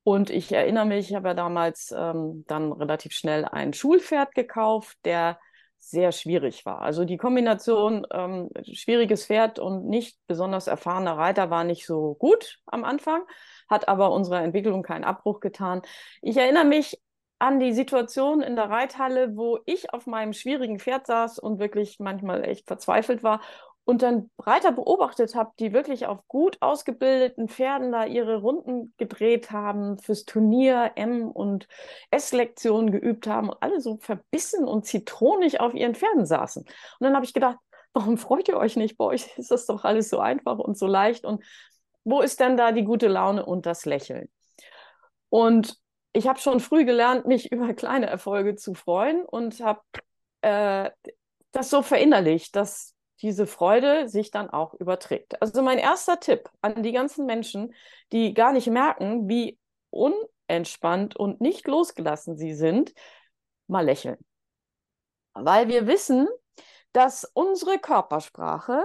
Und 0.05 0.31
ich 0.31 0.53
erinnere 0.53 0.85
mich, 0.85 1.11
ich 1.11 1.15
habe 1.15 1.29
ja 1.29 1.35
damals 1.35 1.95
ähm, 1.97 2.45
dann 2.47 2.73
relativ 2.73 3.13
schnell 3.13 3.45
ein 3.45 3.73
Schulpferd 3.73 4.35
gekauft, 4.35 4.99
der 5.05 5.39
sehr 5.83 6.13
schwierig 6.13 6.65
war. 6.65 6.81
Also 6.81 7.05
die 7.05 7.17
Kombination 7.17 8.07
ähm, 8.13 8.51
schwieriges 8.73 9.27
Pferd 9.27 9.59
und 9.59 9.87
nicht 9.87 10.17
besonders 10.29 10.69
erfahrener 10.69 11.19
Reiter 11.19 11.51
war 11.51 11.65
nicht 11.65 11.87
so 11.87 12.15
gut 12.15 12.61
am 12.67 12.85
Anfang, 12.85 13.23
hat 13.69 13.89
aber 13.89 14.13
unserer 14.13 14.43
Entwicklung 14.43 14.85
keinen 14.85 15.03
Abbruch 15.03 15.41
getan. 15.41 15.83
Ich 16.23 16.37
erinnere 16.37 16.65
mich 16.65 17.03
an 17.41 17.59
die 17.59 17.73
Situation 17.73 18.43
in 18.43 18.55
der 18.55 18.71
Reithalle, 18.71 19.37
wo 19.37 19.59
ich 19.67 19.93
auf 19.93 20.07
meinem 20.07 20.33
schwierigen 20.33 20.79
Pferd 20.79 21.09
saß 21.09 21.41
und 21.41 21.59
wirklich 21.59 21.99
manchmal 21.99 22.45
echt 22.45 22.69
verzweifelt 22.69 23.25
war 23.25 23.41
und 23.85 24.03
dann 24.03 24.31
Reiter 24.39 24.73
beobachtet 24.73 25.35
habe, 25.35 25.51
die 25.59 25.73
wirklich 25.73 26.07
auf 26.07 26.27
gut 26.29 26.57
ausgebildeten 26.61 27.49
Pferden 27.49 27.91
da 27.91 28.05
ihre 28.05 28.37
Runden 28.41 28.95
gedreht 28.97 29.51
haben, 29.51 29.99
fürs 29.99 30.25
Turnier 30.25 30.93
M- 30.95 31.31
und 31.31 31.67
S-Lektionen 32.11 32.93
geübt 32.93 33.27
haben 33.27 33.49
und 33.49 33.57
alle 33.61 33.81
so 33.81 33.97
verbissen 33.97 34.67
und 34.67 34.87
zitronig 34.87 35.61
auf 35.61 35.75
ihren 35.75 35.95
Pferden 35.95 36.27
saßen. 36.27 36.63
Und 36.63 36.71
dann 37.01 37.15
habe 37.15 37.25
ich 37.25 37.35
gedacht, 37.35 37.59
warum 37.93 38.19
freut 38.19 38.49
ihr 38.49 38.57
euch 38.57 38.77
nicht? 38.77 38.97
Bei 38.97 39.05
euch 39.07 39.37
ist 39.37 39.51
das 39.51 39.67
doch 39.67 39.85
alles 39.85 40.09
so 40.09 40.21
einfach 40.21 40.59
und 40.59 40.79
so 40.79 40.87
leicht. 40.87 41.25
Und 41.25 41.45
wo 42.05 42.21
ist 42.21 42.41
denn 42.41 42.57
da 42.57 42.73
die 42.73 42.85
gute 42.85 43.09
Laune 43.09 43.45
und 43.45 43.67
das 43.67 43.85
Lächeln? 43.85 44.29
Und 45.29 45.77
ich 46.13 46.29
habe 46.29 46.39
schon 46.39 46.61
früh 46.61 46.85
gelernt, 46.85 47.27
mich 47.27 47.51
über 47.51 47.73
kleine 47.75 48.07
Erfolge 48.07 48.55
zu 48.55 48.75
freuen 48.75 49.25
und 49.25 49.61
habe 49.61 49.81
äh, 50.43 50.91
das 51.53 51.71
so 51.71 51.83
verinnerlicht, 51.83 52.55
dass 52.55 52.95
diese 53.23 53.47
Freude 53.47 54.09
sich 54.09 54.31
dann 54.31 54.51
auch 54.51 54.75
überträgt. 54.75 55.41
Also 55.41 55.63
mein 55.63 55.79
erster 55.79 56.21
Tipp 56.21 56.51
an 56.61 56.83
die 56.83 56.93
ganzen 56.93 57.25
Menschen, 57.25 57.75
die 58.13 58.35
gar 58.35 58.53
nicht 58.53 58.67
merken, 58.67 59.29
wie 59.29 59.59
unentspannt 59.91 61.17
und 61.17 61.41
nicht 61.41 61.67
losgelassen 61.67 62.37
sie 62.37 62.55
sind, 62.55 62.93
mal 63.69 63.85
lächeln. 63.85 64.19
Weil 65.35 65.69
wir 65.69 65.87
wissen, 65.87 66.29
dass 66.93 67.25
unsere 67.33 67.79
Körpersprache 67.79 68.83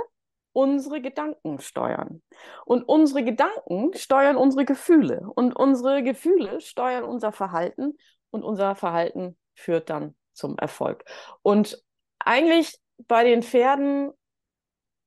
unsere 0.58 1.02
Gedanken 1.02 1.60
steuern. 1.60 2.24
Und 2.66 2.82
unsere 2.86 3.24
Gedanken 3.24 3.94
steuern 3.94 4.38
unsere 4.38 4.66
Gefühle. 4.66 5.22
Und 5.36 5.56
unsere 5.56 6.02
Gefühle 6.02 6.62
steuern 6.62 7.04
unser 7.04 7.32
Verhalten. 7.32 7.96
Und 8.32 8.44
unser 8.44 8.74
Verhalten 8.74 9.38
führt 9.54 9.92
dann 9.92 10.16
zum 10.34 10.58
Erfolg. 10.58 11.06
Und 11.44 11.84
eigentlich 12.18 12.80
bei 13.08 13.24
den 13.24 13.44
Pferden 13.44 14.12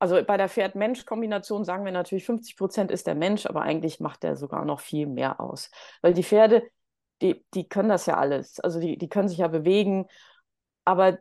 also 0.01 0.23
bei 0.23 0.35
der 0.35 0.49
Pferd-Mensch-Kombination 0.49 1.63
sagen 1.63 1.85
wir 1.85 1.91
natürlich, 1.91 2.25
50 2.25 2.57
Prozent 2.57 2.89
ist 2.89 3.05
der 3.05 3.13
Mensch, 3.13 3.45
aber 3.45 3.61
eigentlich 3.61 3.99
macht 3.99 4.23
der 4.23 4.35
sogar 4.35 4.65
noch 4.65 4.79
viel 4.79 5.05
mehr 5.05 5.39
aus. 5.39 5.69
Weil 6.01 6.15
die 6.15 6.23
Pferde, 6.23 6.63
die, 7.21 7.45
die 7.53 7.69
können 7.69 7.89
das 7.89 8.07
ja 8.07 8.17
alles. 8.17 8.59
Also 8.59 8.79
die, 8.79 8.97
die 8.97 9.09
können 9.09 9.29
sich 9.29 9.37
ja 9.37 9.47
bewegen, 9.47 10.07
aber 10.85 11.19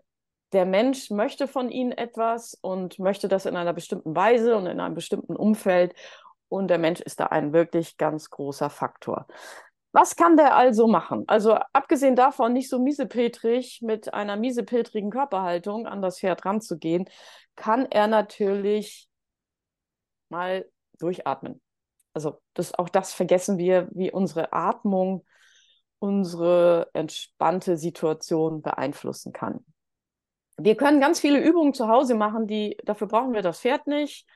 der 0.53 0.65
Mensch 0.65 1.11
möchte 1.11 1.47
von 1.47 1.69
ihnen 1.69 1.93
etwas 1.93 2.55
und 2.55 2.99
möchte 2.99 3.29
das 3.29 3.45
in 3.45 3.55
einer 3.55 3.75
bestimmten 3.75 4.17
Weise 4.17 4.57
und 4.57 4.65
in 4.67 4.81
einem 4.81 4.95
bestimmten 4.95 5.37
Umfeld. 5.37 5.95
Und 6.49 6.69
der 6.69 6.79
Mensch 6.79 7.01
ist 7.03 7.21
da 7.21 7.27
ein 7.27 7.53
wirklich 7.53 7.99
ganz 7.99 8.31
großer 8.31 8.71
Faktor. 8.71 9.27
Was 9.93 10.15
kann 10.15 10.37
der 10.37 10.57
also 10.57 10.87
machen? 10.87 11.25
Also 11.27 11.55
abgesehen 11.73 12.15
davon, 12.15 12.53
nicht 12.53 12.69
so 12.69 12.79
miesepetrig 12.79 13.81
mit 13.83 14.15
einer 14.15 14.37
miesepetrigen 14.37 15.11
Körperhaltung 15.11 15.87
an 15.87 16.01
das 16.01 16.21
Pferd 16.21 16.45
ranzugehen, 16.45 17.09
kann 17.57 17.87
er 17.87 18.07
natürlich 18.07 19.09
mal 20.29 20.65
durchatmen. 20.99 21.61
Also 22.15 22.41
das, 22.55 22.75
auch 22.75 22.89
das 22.89 23.13
vergessen 23.13 23.59
wir, 23.59 23.89
wie 23.93 24.13
unsere 24.13 24.53
Atmung 24.53 25.25
unsere 26.01 26.89
entspannte 26.95 27.77
Situation 27.77 28.63
beeinflussen 28.63 29.33
kann. 29.33 29.65
Wir 30.57 30.75
können 30.75 31.01
ganz 31.01 31.21
viele 31.21 31.41
Übungen 31.41 31.75
zu 31.75 31.89
Hause 31.89 32.15
machen, 32.15 32.47
die 32.47 32.77
dafür 32.85 33.07
brauchen 33.07 33.33
wir 33.33 33.43
das 33.43 33.61
Pferd 33.61 33.87
nicht. 33.87 34.27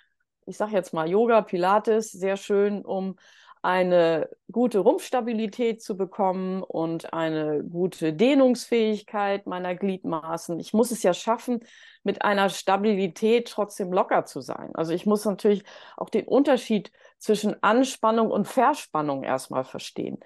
Ich 0.47 0.57
sage 0.57 0.73
jetzt 0.73 0.93
mal 0.93 1.09
Yoga, 1.09 1.41
Pilates, 1.41 2.13
sehr 2.13 2.37
schön, 2.37 2.85
um 2.85 3.17
eine 3.65 4.29
gute 4.53 4.81
Rumpfstabilität 4.81 5.83
zu 5.83 5.97
bekommen 5.97 6.63
und 6.63 7.15
eine 7.15 7.65
gute 7.65 8.13
Dehnungsfähigkeit 8.13 9.47
meiner 9.47 9.75
Gliedmaßen. 9.75 10.61
Ich 10.61 10.75
muss 10.75 10.91
es 10.91 11.03
ja 11.03 11.15
schaffen, 11.15 11.61
mit 12.03 12.23
einer 12.23 12.51
Stabilität 12.51 13.49
trotzdem 13.49 13.91
locker 13.91 14.27
zu 14.27 14.43
sein. 14.43 14.75
Also 14.75 14.93
ich 14.93 15.07
muss 15.07 15.25
natürlich 15.25 15.65
auch 15.97 16.11
den 16.11 16.27
Unterschied 16.27 16.93
zwischen 17.19 17.63
Anspannung 17.63 18.31
und 18.31 18.47
Verspannung 18.47 19.25
erstmal 19.25 19.65
verstehen. 19.65 20.19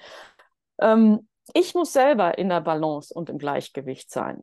Ähm, 0.80 1.28
ich 1.54 1.74
muss 1.74 1.92
selber 1.92 2.38
in 2.38 2.48
der 2.48 2.60
Balance 2.60 3.14
und 3.14 3.30
im 3.30 3.38
Gleichgewicht 3.38 4.10
sein 4.10 4.42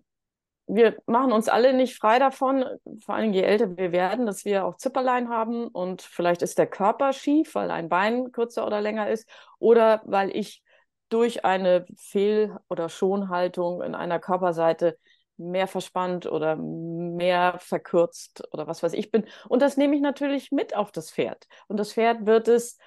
wir 0.67 0.97
machen 1.05 1.31
uns 1.31 1.47
alle 1.47 1.73
nicht 1.73 1.97
frei 1.97 2.17
davon, 2.17 2.65
vor 3.03 3.15
allem 3.15 3.33
je 3.33 3.41
älter 3.41 3.77
wir 3.77 3.91
werden, 3.91 4.25
dass 4.25 4.45
wir 4.45 4.65
auch 4.65 4.77
Zipperlein 4.77 5.29
haben 5.29 5.67
und 5.67 6.01
vielleicht 6.01 6.41
ist 6.41 6.57
der 6.57 6.67
Körper 6.67 7.13
schief, 7.13 7.55
weil 7.55 7.69
ein 7.69 7.89
Bein 7.89 8.31
kürzer 8.31 8.65
oder 8.65 8.81
länger 8.81 9.09
ist 9.09 9.29
oder 9.59 10.01
weil 10.05 10.35
ich 10.35 10.63
durch 11.09 11.45
eine 11.45 11.85
Fehl- 11.97 12.57
oder 12.67 12.89
Schonhaltung 12.89 13.81
in 13.83 13.93
einer 13.93 14.19
Körperseite 14.19 14.97
mehr 15.37 15.67
verspannt 15.67 16.25
oder 16.25 16.55
mehr 16.55 17.57
verkürzt 17.59 18.43
oder 18.51 18.67
was 18.67 18.81
weiß 18.81 18.93
ich 18.93 19.11
bin. 19.11 19.25
Und 19.47 19.61
das 19.61 19.77
nehme 19.77 19.95
ich 19.95 20.01
natürlich 20.01 20.51
mit 20.51 20.75
auf 20.75 20.91
das 20.91 21.11
Pferd. 21.11 21.45
Und 21.67 21.77
das 21.77 21.93
Pferd 21.93 22.25
wird 22.25 22.47
es 22.47 22.77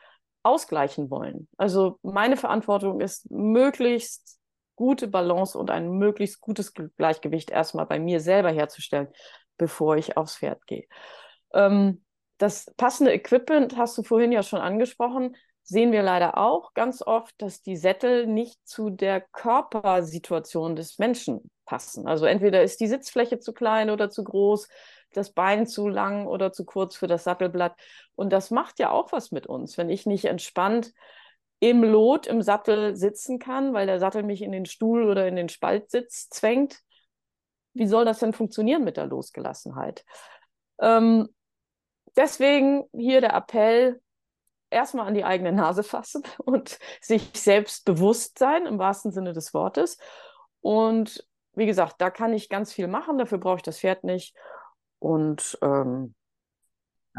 ausgleichen 0.42 1.10
wollen. 1.10 1.48
Also 1.56 1.98
meine 2.02 2.36
Verantwortung 2.36 3.00
ist, 3.00 3.30
möglichst 3.30 4.37
gute 4.78 5.08
Balance 5.08 5.58
und 5.58 5.72
ein 5.72 5.90
möglichst 5.90 6.40
gutes 6.40 6.72
Gleichgewicht 6.72 7.50
erstmal 7.50 7.84
bei 7.84 7.98
mir 7.98 8.20
selber 8.20 8.52
herzustellen, 8.52 9.08
bevor 9.56 9.96
ich 9.96 10.16
aufs 10.16 10.36
Pferd 10.36 10.64
gehe. 10.68 10.86
Ähm, 11.52 12.04
das 12.38 12.72
passende 12.76 13.12
Equipment 13.12 13.76
hast 13.76 13.98
du 13.98 14.04
vorhin 14.04 14.30
ja 14.30 14.44
schon 14.44 14.60
angesprochen, 14.60 15.34
sehen 15.64 15.90
wir 15.90 16.02
leider 16.02 16.38
auch 16.38 16.74
ganz 16.74 17.02
oft, 17.02 17.34
dass 17.42 17.60
die 17.60 17.76
Sättel 17.76 18.28
nicht 18.28 18.60
zu 18.64 18.88
der 18.88 19.20
Körpersituation 19.20 20.76
des 20.76 21.00
Menschen 21.00 21.50
passen. 21.64 22.06
Also 22.06 22.26
entweder 22.26 22.62
ist 22.62 22.78
die 22.78 22.86
Sitzfläche 22.86 23.40
zu 23.40 23.52
klein 23.52 23.90
oder 23.90 24.10
zu 24.10 24.22
groß, 24.22 24.68
das 25.12 25.32
Bein 25.32 25.66
zu 25.66 25.88
lang 25.88 26.28
oder 26.28 26.52
zu 26.52 26.64
kurz 26.64 26.94
für 26.94 27.08
das 27.08 27.24
Sattelblatt. 27.24 27.74
Und 28.14 28.32
das 28.32 28.52
macht 28.52 28.78
ja 28.78 28.92
auch 28.92 29.10
was 29.10 29.32
mit 29.32 29.48
uns, 29.48 29.76
wenn 29.76 29.90
ich 29.90 30.06
nicht 30.06 30.26
entspannt 30.26 30.92
im 31.60 31.82
Lot 31.82 32.26
im 32.26 32.42
Sattel 32.42 32.96
sitzen 32.96 33.38
kann, 33.38 33.72
weil 33.74 33.86
der 33.86 33.98
Sattel 33.98 34.22
mich 34.22 34.42
in 34.42 34.52
den 34.52 34.66
Stuhl 34.66 35.08
oder 35.08 35.26
in 35.26 35.36
den 35.36 35.48
Spaltsitz 35.48 36.28
zwängt. 36.28 36.80
Wie 37.74 37.86
soll 37.86 38.04
das 38.04 38.20
denn 38.20 38.32
funktionieren 38.32 38.84
mit 38.84 38.96
der 38.96 39.06
Losgelassenheit? 39.06 40.04
Ähm, 40.80 41.28
deswegen 42.16 42.84
hier 42.92 43.20
der 43.20 43.34
Appell, 43.34 44.00
erstmal 44.70 45.06
an 45.06 45.14
die 45.14 45.24
eigene 45.24 45.52
Nase 45.52 45.82
fassen 45.82 46.22
und 46.38 46.78
sich 47.00 47.30
selbst 47.34 47.84
bewusst 47.84 48.38
sein, 48.38 48.66
im 48.66 48.78
wahrsten 48.78 49.12
Sinne 49.12 49.32
des 49.32 49.54
Wortes. 49.54 49.98
Und 50.60 51.26
wie 51.54 51.66
gesagt, 51.66 51.96
da 51.98 52.10
kann 52.10 52.32
ich 52.32 52.48
ganz 52.48 52.72
viel 52.72 52.86
machen, 52.86 53.18
dafür 53.18 53.38
brauche 53.38 53.56
ich 53.56 53.62
das 53.62 53.80
Pferd 53.80 54.04
nicht. 54.04 54.36
Und 55.00 55.58
ähm, 55.62 56.14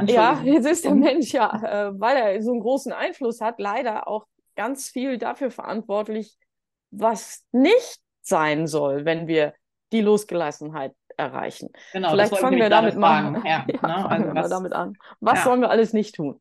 ja, 0.06 0.42
jetzt 0.44 0.66
ist 0.66 0.86
der 0.86 0.96
Mensch 0.96 1.32
ja, 1.34 1.90
äh, 1.90 2.00
weil 2.00 2.18
er 2.18 2.42
so 2.42 2.52
einen 2.52 2.62
großen 2.62 2.92
Einfluss 2.92 3.42
hat, 3.42 3.60
leider 3.60 4.08
auch 4.08 4.26
ganz 4.56 4.90
viel 4.90 5.18
dafür 5.18 5.52
verantwortlich, 5.52 6.38
was 6.92 7.46
nicht 7.52 8.00
sein 8.22 8.68
soll, 8.68 9.06
wenn 9.06 9.28
wir 9.28 9.54
die 9.92 10.02
Losgelassenheit 10.02 10.94
erreichen. 11.18 11.70
Genau, 11.94 12.12
Vielleicht 12.12 12.38
fangen 12.38 12.60
wir 12.60 12.70
damit 12.70 12.96
mal 12.96 13.42
ja, 13.46 13.66
ja, 13.82 13.88
ne? 13.88 14.10
also 14.10 14.36
was, 14.36 14.50
damit 14.50 14.74
an. 14.74 14.94
Was 15.20 15.40
ja. 15.40 15.44
sollen 15.44 15.62
wir 15.62 15.70
alles 15.70 15.94
nicht 15.94 16.16
tun? 16.16 16.40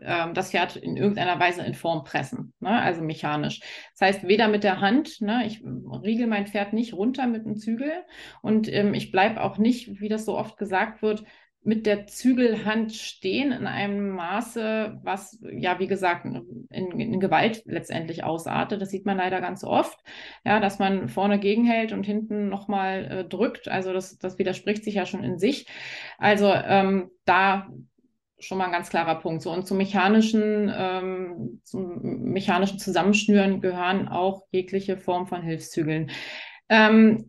Ähm, 0.00 0.34
das 0.34 0.50
Pferd 0.50 0.76
in 0.76 0.96
irgendeiner 0.96 1.38
Weise 1.40 1.62
in 1.62 1.74
Form 1.74 2.04
pressen, 2.04 2.52
ne? 2.60 2.70
also 2.70 3.02
mechanisch. 3.02 3.60
Das 3.98 4.08
heißt, 4.08 4.28
weder 4.28 4.48
mit 4.48 4.64
der 4.64 4.80
Hand, 4.80 5.20
ne? 5.20 5.44
ich 5.46 5.62
riegel 6.02 6.26
mein 6.26 6.46
Pferd 6.46 6.72
nicht 6.72 6.94
runter 6.94 7.26
mit 7.26 7.44
einem 7.44 7.56
Zügel 7.56 7.92
und 8.42 8.72
ähm, 8.72 8.94
ich 8.94 9.10
bleibe 9.10 9.42
auch 9.42 9.58
nicht, 9.58 10.00
wie 10.00 10.08
das 10.08 10.24
so 10.24 10.36
oft 10.38 10.56
gesagt 10.56 11.02
wird, 11.02 11.24
mit 11.62 11.86
der 11.86 12.06
Zügelhand 12.06 12.94
stehen 12.94 13.52
in 13.52 13.66
einem 13.66 14.10
Maße, 14.10 14.98
was 15.02 15.38
ja, 15.52 15.78
wie 15.78 15.86
gesagt, 15.86 16.24
in, 16.24 17.00
in, 17.00 17.20
Gewalt 17.20 17.62
letztendlich 17.66 18.24
ausartet. 18.24 18.80
Das 18.80 18.90
sieht 18.90 19.04
man 19.04 19.16
leider 19.16 19.40
ganz 19.40 19.64
oft, 19.64 19.98
ja, 20.44 20.60
dass 20.60 20.78
man 20.78 21.08
vorne 21.08 21.38
gegenhält 21.38 21.92
und 21.92 22.04
hinten 22.04 22.48
nochmal 22.48 23.04
äh, 23.04 23.24
drückt. 23.24 23.68
Also 23.68 23.92
das, 23.92 24.18
das 24.18 24.38
widerspricht 24.38 24.84
sich 24.84 24.94
ja 24.94 25.04
schon 25.04 25.24
in 25.24 25.38
sich. 25.38 25.66
Also 26.16 26.52
ähm, 26.52 27.10
da 27.24 27.68
schon 28.38 28.58
mal 28.58 28.66
ein 28.66 28.72
ganz 28.72 28.88
klarer 28.88 29.16
Punkt. 29.16 29.42
So, 29.42 29.50
und 29.52 29.66
zum 29.66 29.78
mechanischen, 29.78 30.72
ähm, 30.74 31.60
zum 31.64 32.00
mechanischen 32.02 32.78
Zusammenschnüren 32.78 33.60
gehören 33.60 34.08
auch 34.08 34.44
jegliche 34.52 34.96
Form 34.96 35.26
von 35.26 35.42
Hilfszügeln. 35.42 36.10
Ähm, 36.68 37.28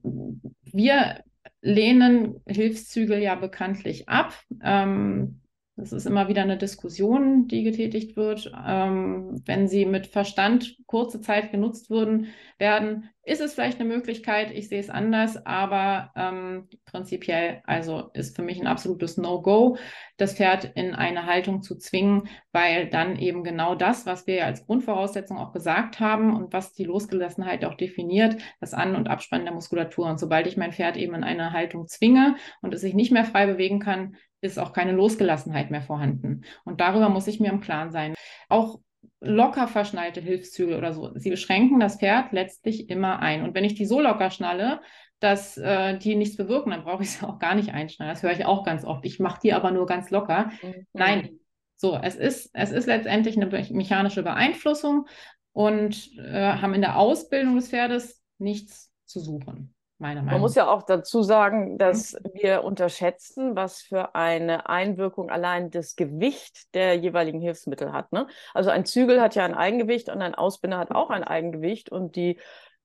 wir 0.71 1.23
lehnen 1.61 2.41
Hilfszügel 2.47 3.19
ja 3.19 3.35
bekanntlich 3.35 4.09
ab. 4.09 4.33
Ähm, 4.63 5.38
das 5.79 5.93
ist 5.93 6.05
immer 6.05 6.27
wieder 6.27 6.41
eine 6.41 6.57
Diskussion, 6.57 7.47
die 7.47 7.63
getätigt 7.63 8.17
wird. 8.17 8.51
Ähm, 8.67 9.41
wenn 9.45 9.69
sie 9.69 9.85
mit 9.85 10.07
Verstand 10.07 10.75
kurze 10.87 11.21
Zeit 11.21 11.51
genutzt 11.51 11.89
würden, 11.89 12.27
werden, 12.57 13.09
ist 13.23 13.39
es 13.39 13.53
vielleicht 13.53 13.79
eine 13.79 13.87
Möglichkeit. 13.87 14.51
Ich 14.51 14.67
sehe 14.67 14.79
es 14.79 14.89
anders, 14.89 15.45
aber 15.45 16.11
ähm, 16.17 16.67
prinzipiell 16.83 17.61
also 17.65 18.09
ist 18.13 18.35
für 18.35 18.41
mich 18.41 18.59
ein 18.59 18.67
absolutes 18.67 19.15
No-Go, 19.17 19.77
das 20.17 20.33
Pferd 20.33 20.71
in 20.75 20.95
eine 20.95 21.25
Haltung 21.25 21.61
zu 21.61 21.77
zwingen, 21.77 22.27
weil 22.51 22.89
dann 22.89 23.17
eben 23.17 23.43
genau 23.43 23.75
das, 23.75 24.05
was 24.05 24.27
wir 24.27 24.45
als 24.45 24.65
Grundvoraussetzung 24.65 25.37
auch 25.37 25.53
gesagt 25.53 26.01
haben 26.01 26.35
und 26.35 26.51
was 26.51 26.73
die 26.73 26.83
Losgelassenheit 26.83 27.63
auch 27.63 27.75
definiert, 27.75 28.41
das 28.59 28.73
An- 28.73 28.95
und 28.95 29.09
Abspannen 29.09 29.45
der 29.45 29.53
Muskulatur. 29.53 30.07
Und 30.07 30.19
sobald 30.19 30.45
ich 30.47 30.57
mein 30.57 30.73
Pferd 30.73 30.97
eben 30.97 31.13
in 31.13 31.23
eine 31.23 31.53
Haltung 31.53 31.87
zwinge 31.87 32.35
und 32.61 32.73
es 32.73 32.81
sich 32.81 32.95
nicht 32.95 33.11
mehr 33.11 33.25
frei 33.25 33.45
bewegen 33.45 33.79
kann, 33.79 34.17
ist 34.41 34.59
auch 34.59 34.73
keine 34.73 34.91
Losgelassenheit 34.91 35.71
mehr 35.71 35.81
vorhanden. 35.81 36.45
Und 36.63 36.81
darüber 36.81 37.09
muss 37.09 37.27
ich 37.27 37.39
mir 37.39 37.51
im 37.51 37.61
Klaren 37.61 37.91
sein. 37.91 38.15
Auch 38.47 38.79
locker 39.21 39.67
verschnallte 39.67 40.21
Hilfszügel 40.21 40.77
oder 40.77 40.93
so, 40.93 41.11
sie 41.15 41.29
beschränken 41.29 41.79
das 41.79 41.97
Pferd 41.97 42.31
letztlich 42.31 42.89
immer 42.89 43.19
ein. 43.19 43.43
Und 43.43 43.53
wenn 43.53 43.65
ich 43.65 43.75
die 43.75 43.85
so 43.85 43.99
locker 43.99 44.31
schnalle, 44.31 44.81
dass 45.19 45.57
äh, 45.57 45.97
die 45.97 46.15
nichts 46.15 46.37
bewirken, 46.37 46.71
dann 46.71 46.83
brauche 46.83 47.03
ich 47.03 47.11
sie 47.11 47.25
auch 47.25 47.39
gar 47.39 47.55
nicht 47.55 47.73
einschnallen. 47.73 48.13
Das 48.13 48.23
höre 48.23 48.31
ich 48.31 48.45
auch 48.45 48.63
ganz 48.63 48.85
oft. 48.85 49.05
Ich 49.05 49.19
mache 49.19 49.39
die 49.43 49.53
aber 49.53 49.71
nur 49.71 49.85
ganz 49.85 50.09
locker. 50.09 50.51
Mhm. 50.61 50.87
Nein, 50.93 51.39
so, 51.75 51.97
es 52.01 52.15
ist, 52.15 52.51
es 52.53 52.71
ist 52.71 52.87
letztendlich 52.87 53.37
eine 53.37 53.47
mechanische 53.71 54.23
Beeinflussung 54.23 55.07
und 55.51 56.09
äh, 56.17 56.53
haben 56.53 56.73
in 56.73 56.81
der 56.81 56.97
Ausbildung 56.97 57.55
des 57.55 57.69
Pferdes 57.69 58.21
nichts 58.37 58.91
zu 59.05 59.19
suchen. 59.19 59.75
Meiner 60.01 60.21
Meinung. 60.21 60.31
Man 60.31 60.41
muss 60.41 60.55
ja 60.55 60.69
auch 60.69 60.83
dazu 60.83 61.23
sagen, 61.23 61.77
dass 61.77 62.13
mhm. 62.13 62.29
wir 62.33 62.63
unterschätzen, 62.63 63.57
was 63.57 63.81
für 63.81 64.15
eine 64.15 64.69
Einwirkung 64.69 65.29
allein 65.29 65.71
das 65.71 65.97
Gewicht 65.97 66.73
der 66.73 66.95
jeweiligen 66.95 67.41
Hilfsmittel 67.41 67.91
hat. 67.91 68.13
Ne? 68.13 68.27
Also 68.53 68.69
ein 68.69 68.85
Zügel 68.85 69.21
hat 69.21 69.35
ja 69.35 69.43
ein 69.43 69.53
Eigengewicht 69.53 70.07
und 70.07 70.21
ein 70.21 70.35
Ausbinder 70.35 70.77
hat 70.77 70.91
auch 70.91 71.09
ein 71.09 71.25
Eigengewicht 71.25 71.91
und 71.91 72.15
die 72.15 72.39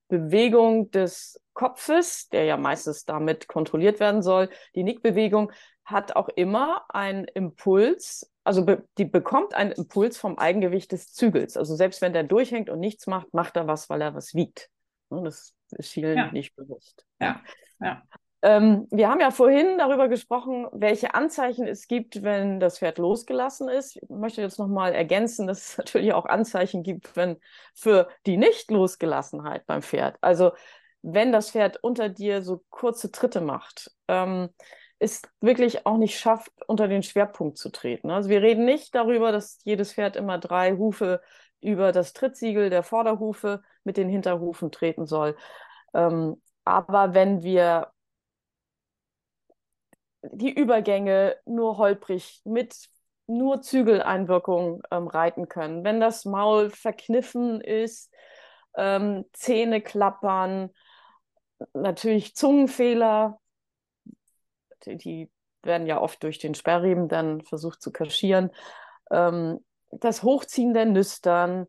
Bewegung 0.08 0.90
des 0.90 1.40
Kopfes, 1.54 2.28
der 2.30 2.44
ja 2.44 2.56
meistens 2.56 3.04
damit 3.04 3.46
kontrolliert 3.46 4.00
werden 4.00 4.20
soll, 4.20 4.50
die 4.74 4.82
Nickbewegung 4.82 5.52
hat 5.84 6.16
auch 6.16 6.28
immer 6.28 6.84
einen 6.88 7.26
Impuls, 7.26 8.30
also 8.42 8.64
be 8.64 8.88
die 8.98 9.04
bekommt 9.04 9.54
einen 9.54 9.70
Impuls 9.70 10.16
vom 10.16 10.36
Eigengewicht 10.36 10.90
des 10.92 11.12
Zügels. 11.12 11.56
Also 11.56 11.76
selbst 11.76 12.02
wenn 12.02 12.12
der 12.12 12.24
durchhängt 12.24 12.70
und 12.70 12.80
nichts 12.80 13.06
macht, 13.06 13.32
macht 13.34 13.56
er 13.56 13.68
was, 13.68 13.88
weil 13.88 14.00
er 14.00 14.14
was 14.14 14.34
wiegt. 14.34 14.70
Ne, 15.10 15.22
das 15.22 15.54
ist 15.74 15.90
vielen 15.90 16.16
ja. 16.16 16.32
nicht 16.32 16.54
bewusst. 16.56 17.04
Ja, 17.20 17.40
ja. 17.80 18.02
Ähm, 18.44 18.86
wir 18.90 19.08
haben 19.08 19.20
ja 19.20 19.30
vorhin 19.30 19.78
darüber 19.78 20.06
gesprochen, 20.08 20.66
welche 20.70 21.14
Anzeichen 21.14 21.66
es 21.66 21.88
gibt, 21.88 22.22
wenn 22.22 22.60
das 22.60 22.78
Pferd 22.78 22.98
losgelassen 22.98 23.70
ist. 23.70 23.96
Ich 23.96 24.08
möchte 24.10 24.42
jetzt 24.42 24.58
nochmal 24.58 24.92
ergänzen, 24.92 25.46
dass 25.46 25.70
es 25.70 25.78
natürlich 25.78 26.12
auch 26.12 26.26
Anzeichen 26.26 26.82
gibt, 26.82 27.16
wenn 27.16 27.38
für 27.74 28.08
die 28.26 28.36
Nicht-Losgelassenheit 28.36 29.64
beim 29.64 29.80
Pferd. 29.80 30.18
Also 30.20 30.52
wenn 31.00 31.32
das 31.32 31.52
Pferd 31.52 31.82
unter 31.82 32.10
dir 32.10 32.42
so 32.42 32.62
kurze 32.68 33.10
Tritte 33.10 33.40
macht, 33.40 33.90
ähm, 34.08 34.50
ist 34.98 35.28
wirklich 35.40 35.86
auch 35.86 35.96
nicht 35.96 36.18
schafft, 36.18 36.52
unter 36.66 36.86
den 36.86 37.02
Schwerpunkt 37.02 37.56
zu 37.56 37.70
treten. 37.70 38.10
Also 38.10 38.28
wir 38.28 38.42
reden 38.42 38.66
nicht 38.66 38.94
darüber, 38.94 39.32
dass 39.32 39.58
jedes 39.64 39.94
Pferd 39.94 40.16
immer 40.16 40.38
drei 40.38 40.72
Hufe 40.76 41.22
über 41.64 41.92
das 41.92 42.12
Trittsiegel 42.12 42.70
der 42.70 42.82
Vorderhufe 42.82 43.62
mit 43.84 43.96
den 43.96 44.08
Hinterhufen 44.08 44.70
treten 44.70 45.06
soll. 45.06 45.36
Ähm, 45.94 46.40
aber 46.64 47.14
wenn 47.14 47.42
wir 47.42 47.92
die 50.22 50.52
Übergänge 50.52 51.36
nur 51.44 51.78
holprig 51.78 52.40
mit 52.44 52.88
nur 53.26 53.62
Zügeleinwirkung 53.62 54.82
ähm, 54.90 55.06
reiten 55.06 55.48
können. 55.48 55.84
Wenn 55.84 56.00
das 56.00 56.24
Maul 56.24 56.70
verkniffen 56.70 57.60
ist, 57.60 58.12
ähm, 58.76 59.24
Zähne 59.32 59.80
klappern, 59.80 60.70
natürlich 61.72 62.34
Zungenfehler, 62.34 63.40
die, 64.86 65.30
werden 65.62 65.86
ja 65.86 65.98
oft 65.98 66.22
durch 66.22 66.38
den 66.38 66.54
Sperrriemen 66.54 67.08
dann 67.08 67.40
versucht 67.40 67.80
zu 67.80 67.90
kaschieren. 67.90 68.50
Ähm, 69.10 69.64
das 70.00 70.22
Hochziehen 70.22 70.74
der 70.74 70.86
Nüstern, 70.86 71.66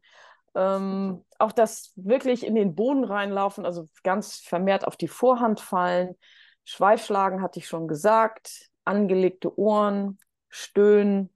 ähm, 0.55 1.23
auch 1.37 1.51
das 1.51 1.91
wirklich 1.95 2.45
in 2.45 2.55
den 2.55 2.75
Boden 2.75 3.03
reinlaufen, 3.03 3.65
also 3.65 3.85
ganz 4.03 4.37
vermehrt 4.39 4.87
auf 4.87 4.97
die 4.97 5.07
Vorhand 5.07 5.59
fallen. 5.59 6.15
Schweifschlagen 6.63 7.41
hatte 7.41 7.59
ich 7.59 7.67
schon 7.67 7.87
gesagt, 7.87 8.69
angelegte 8.85 9.57
Ohren, 9.59 10.17
Stöhnen 10.49 11.33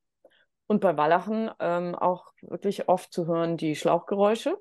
und 0.67 0.81
bei 0.81 0.95
Wallachen 0.97 1.51
ähm, 1.59 1.95
auch 1.95 2.31
wirklich 2.41 2.87
oft 2.87 3.11
zu 3.11 3.27
hören 3.27 3.57
die 3.57 3.75
Schlauchgeräusche, 3.75 4.57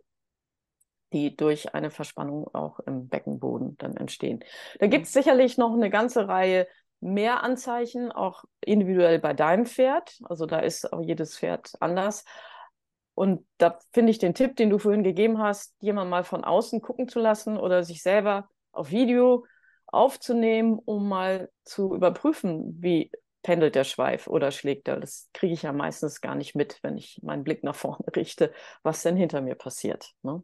die 1.13 1.37
durch 1.37 1.75
eine 1.75 1.91
Verspannung 1.91 2.53
auch 2.55 2.81
im 2.81 3.09
Beckenboden 3.09 3.77
dann 3.79 3.97
entstehen. 3.97 4.45
Da 4.81 4.87
gibt 4.89 5.07
es 5.07 5.13
sicherlich 5.13 5.57
noch 5.57 5.73
eine 5.73 5.91
ganze 5.91 6.27
Reihe 6.27 6.67
mehr 7.01 7.43
Anzeichen, 7.43 8.13
auch 8.13 8.45
individuell 8.61 9.19
bei 9.19 9.33
deinem 9.33 9.67
Pferd. 9.67 10.19
Also 10.25 10.47
da 10.47 10.61
ist 10.61 10.93
auch 10.93 11.03
jedes 11.03 11.39
Pferd 11.39 11.73
anders. 11.81 12.25
Und 13.15 13.47
da 13.59 13.79
finde 13.93 14.11
ich 14.11 14.19
den 14.19 14.35
Tipp, 14.35 14.57
den 14.57 14.71
du 14.71 14.79
vorhin 14.79 15.03
gegeben 15.03 15.39
hast, 15.39 15.75
jemand 15.81 16.11
mal 16.11 16.25
von 16.25 16.45
außen 16.45 16.81
gucken 16.81 17.09
zu 17.09 17.19
lassen 17.19 17.57
oder 17.57 17.83
sich 17.83 18.03
selber 18.03 18.49
auf 18.71 18.91
Video 18.91 19.45
aufzunehmen, 19.87 20.79
um 20.85 21.09
mal 21.09 21.51
zu 21.65 21.95
überprüfen, 21.95 22.77
wie 22.81 23.11
pendelt 23.43 23.75
der 23.75 23.85
Schweif 23.85 24.27
oder 24.27 24.51
schlägt 24.51 24.89
er. 24.89 25.01
Das 25.01 25.31
kriege 25.33 25.55
ich 25.55 25.63
ja 25.63 25.73
meistens 25.73 26.21
gar 26.21 26.35
nicht 26.35 26.55
mit, 26.55 26.79
wenn 26.83 26.97
ich 26.97 27.21
meinen 27.23 27.45
Blick 27.45 27.65
nach 27.65 27.75
vorne 27.75 28.05
richte, 28.17 28.53
was 28.83 29.03
denn 29.03 29.17
hinter 29.17 29.41
mir 29.41 29.55
passiert. 29.55 30.13
Ne? 30.23 30.43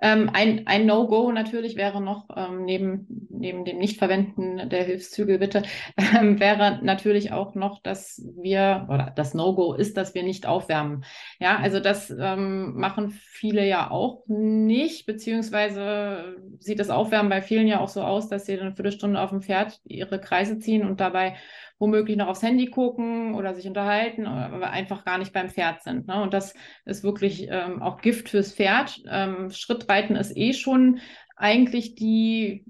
Ähm, 0.00 0.30
ein 0.32 0.66
ein 0.66 0.86
No-Go 0.86 1.32
natürlich 1.32 1.76
wäre 1.76 2.00
noch, 2.00 2.28
ähm, 2.36 2.64
neben, 2.64 3.06
neben 3.30 3.64
dem 3.64 3.78
Nichtverwenden 3.78 4.68
der 4.68 4.84
Hilfszüge 4.84 5.38
bitte, 5.38 5.62
ähm, 6.18 6.40
wäre 6.40 6.80
natürlich 6.82 7.32
auch 7.32 7.54
noch, 7.54 7.80
dass 7.82 8.22
wir, 8.36 8.86
oder 8.90 9.12
das 9.14 9.34
No-Go 9.34 9.74
ist, 9.74 9.96
dass 9.96 10.14
wir 10.14 10.22
nicht 10.22 10.46
aufwärmen. 10.46 11.04
Ja, 11.38 11.58
also 11.58 11.80
das 11.80 12.10
ähm, 12.10 12.74
machen 12.74 13.10
viele 13.10 13.66
ja 13.66 13.90
auch 13.90 14.24
nicht, 14.26 15.06
beziehungsweise 15.06 16.36
sieht 16.58 16.80
das 16.80 16.90
Aufwärmen 16.90 17.30
bei 17.30 17.42
vielen 17.42 17.66
ja 17.66 17.80
auch 17.80 17.88
so 17.88 18.02
aus, 18.02 18.28
dass 18.28 18.46
sie 18.46 18.58
eine 18.58 18.74
Viertelstunde 18.74 19.20
auf 19.20 19.30
dem 19.30 19.42
Pferd 19.42 19.80
ihre 19.84 20.20
Kreise 20.20 20.58
ziehen 20.58 20.86
und 20.86 21.00
dabei 21.00 21.34
womöglich 21.78 22.16
noch 22.16 22.28
aufs 22.28 22.42
Handy 22.42 22.66
gucken 22.66 23.34
oder 23.34 23.54
sich 23.54 23.66
unterhalten, 23.66 24.26
aber 24.26 24.70
einfach 24.70 25.04
gar 25.04 25.18
nicht 25.18 25.32
beim 25.32 25.50
Pferd 25.50 25.82
sind. 25.82 26.06
Ne? 26.06 26.22
Und 26.22 26.32
das 26.32 26.54
ist 26.84 27.02
wirklich 27.02 27.48
ähm, 27.50 27.82
auch 27.82 28.00
Gift 28.00 28.28
fürs 28.28 28.54
Pferd. 28.54 29.02
Ähm, 29.10 29.50
Schrittreiten 29.94 30.16
ist 30.16 30.36
eh 30.36 30.52
schon 30.52 30.98
eigentlich 31.36 31.94
die 31.94 32.64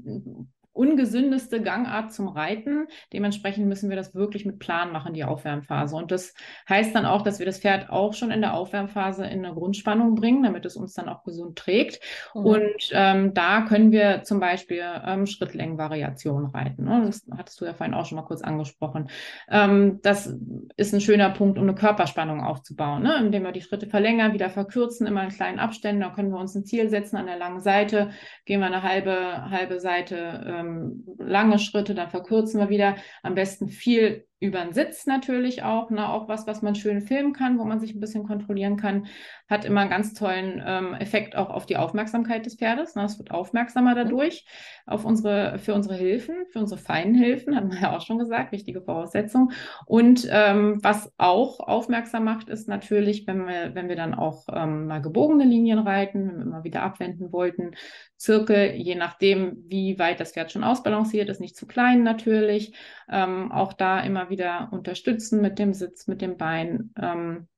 ungesündeste 0.74 1.62
Gangart 1.62 2.12
zum 2.12 2.28
Reiten. 2.28 2.88
Dementsprechend 3.12 3.66
müssen 3.66 3.88
wir 3.88 3.96
das 3.96 4.14
wirklich 4.14 4.44
mit 4.44 4.58
Plan 4.58 4.92
machen, 4.92 5.14
die 5.14 5.24
Aufwärmphase. 5.24 5.96
Und 5.96 6.10
das 6.10 6.34
heißt 6.68 6.94
dann 6.94 7.06
auch, 7.06 7.22
dass 7.22 7.38
wir 7.38 7.46
das 7.46 7.60
Pferd 7.60 7.90
auch 7.90 8.12
schon 8.12 8.30
in 8.30 8.40
der 8.40 8.54
Aufwärmphase 8.54 9.24
in 9.24 9.44
eine 9.44 9.54
Grundspannung 9.54 10.16
bringen, 10.16 10.42
damit 10.42 10.66
es 10.66 10.76
uns 10.76 10.92
dann 10.94 11.08
auch 11.08 11.22
gesund 11.22 11.56
trägt. 11.56 12.00
Mhm. 12.34 12.44
Und 12.44 12.90
ähm, 12.92 13.34
da 13.34 13.62
können 13.62 13.92
wir 13.92 14.22
zum 14.24 14.40
Beispiel 14.40 14.82
ähm, 15.06 15.26
Schrittlängenvariationen 15.26 16.50
reiten. 16.50 16.84
Ne? 16.84 17.02
Das 17.06 17.24
hattest 17.37 17.60
du 17.60 17.64
ja 17.64 17.72
vorhin 17.72 17.94
auch 17.94 18.04
schon 18.04 18.16
mal 18.16 18.22
kurz 18.22 18.42
angesprochen. 18.42 19.08
Ähm, 19.48 20.00
das 20.02 20.34
ist 20.76 20.92
ein 20.92 21.00
schöner 21.00 21.30
Punkt, 21.30 21.56
um 21.56 21.64
eine 21.64 21.76
Körperspannung 21.76 22.42
aufzubauen, 22.42 23.04
ne? 23.04 23.16
indem 23.18 23.44
wir 23.44 23.52
die 23.52 23.62
Schritte 23.62 23.87
verlängern, 23.87 24.32
wieder 24.32 24.50
verkürzen, 24.50 25.06
immer 25.06 25.22
in 25.22 25.30
kleinen 25.30 25.60
Abständen. 25.60 26.02
Da 26.02 26.10
können 26.10 26.30
wir 26.30 26.40
uns 26.40 26.56
ein 26.56 26.64
Ziel 26.64 26.88
setzen 26.88 27.16
an 27.16 27.26
der 27.26 27.38
langen 27.38 27.60
Seite, 27.60 28.10
gehen 28.44 28.58
wir 28.58 28.66
eine 28.66 28.82
halbe, 28.82 29.50
halbe 29.50 29.78
Seite 29.78 30.63
ähm, 30.64 31.05
lange 31.18 31.59
Schritte, 31.59 31.94
dann 31.94 32.11
verkürzen 32.11 32.61
wir 32.61 32.68
wieder. 32.68 32.96
Am 33.22 33.35
besten 33.35 33.68
viel 33.68 34.27
über 34.44 34.61
den 34.61 34.74
Sitz 34.74 35.07
natürlich 35.07 35.62
auch, 35.62 35.90
ne? 35.90 36.09
auch 36.09 36.28
was, 36.28 36.46
was 36.46 36.61
man 36.61 36.74
schön 36.74 37.00
filmen 37.00 37.33
kann, 37.33 37.59
wo 37.59 37.64
man 37.64 37.80
sich 37.80 37.94
ein 37.94 38.00
bisschen 38.00 38.26
kontrollieren 38.26 38.76
kann, 38.76 39.07
hat 39.48 39.64
immer 39.64 39.80
einen 39.80 39.90
ganz 39.90 40.12
tollen 40.12 40.62
ähm, 40.64 40.94
Effekt 40.94 41.35
auch 41.35 41.48
auf 41.48 41.64
die 41.64 41.76
Aufmerksamkeit 41.76 42.44
des 42.44 42.57
Pferdes. 42.57 42.94
Ne? 42.94 43.04
Es 43.04 43.18
wird 43.18 43.30
aufmerksamer 43.30 43.92
mhm. 43.92 43.96
dadurch 43.96 44.46
auf 44.87 45.07
unsere, 45.07 45.59
für 45.59 45.74
unsere 45.74 45.94
Hilfen, 45.94 46.44
für 46.52 46.59
unsere 46.59 46.78
feinen 46.78 47.14
Hilfen, 47.14 47.57
haben 47.57 47.72
wir 47.72 47.80
ja 47.80 47.96
auch 47.96 48.02
schon 48.02 48.18
gesagt, 48.18 48.52
wichtige 48.52 48.83
Voraussetzung. 48.83 49.52
Und 49.87 50.28
ähm, 50.30 50.78
was 50.83 51.11
auch 51.16 51.61
aufmerksam 51.61 52.24
macht, 52.24 52.50
ist 52.50 52.68
natürlich, 52.68 53.26
wenn 53.26 53.46
wir, 53.46 53.74
wenn 53.74 53.88
wir 53.88 53.96
dann 53.96 54.14
auch 54.14 54.46
ähm, 54.52 54.87
mal 54.87 55.00
gebogene 55.00 55.44
Linien 55.44 55.78
reiten, 55.78 56.28
wenn 56.28 56.37
wir 56.37 56.42
immer 56.42 56.64
wieder 56.64 56.83
abwenden 56.83 57.33
wollten, 57.33 57.72
Zirkel, 58.16 58.72
je 58.72 58.94
nachdem, 58.94 59.64
wie 59.68 59.98
weit 59.98 60.20
das 60.20 60.33
Pferd 60.33 60.50
schon 60.50 60.64
ausbalanciert 60.64 61.28
ist, 61.28 61.40
nicht 61.40 61.57
zu 61.57 61.66
klein 61.66 62.02
natürlich. 62.02 62.74
Ähm, 63.11 63.52
auch 63.52 63.72
da 63.74 64.00
immer 64.00 64.30
wieder 64.30 64.33
unterstützen 64.70 65.40
mit 65.40 65.58
dem 65.58 65.72
Sitz, 65.72 66.06
mit 66.06 66.22
dem 66.22 66.36
Bein. 66.36 66.92
Ähm, 67.00 67.48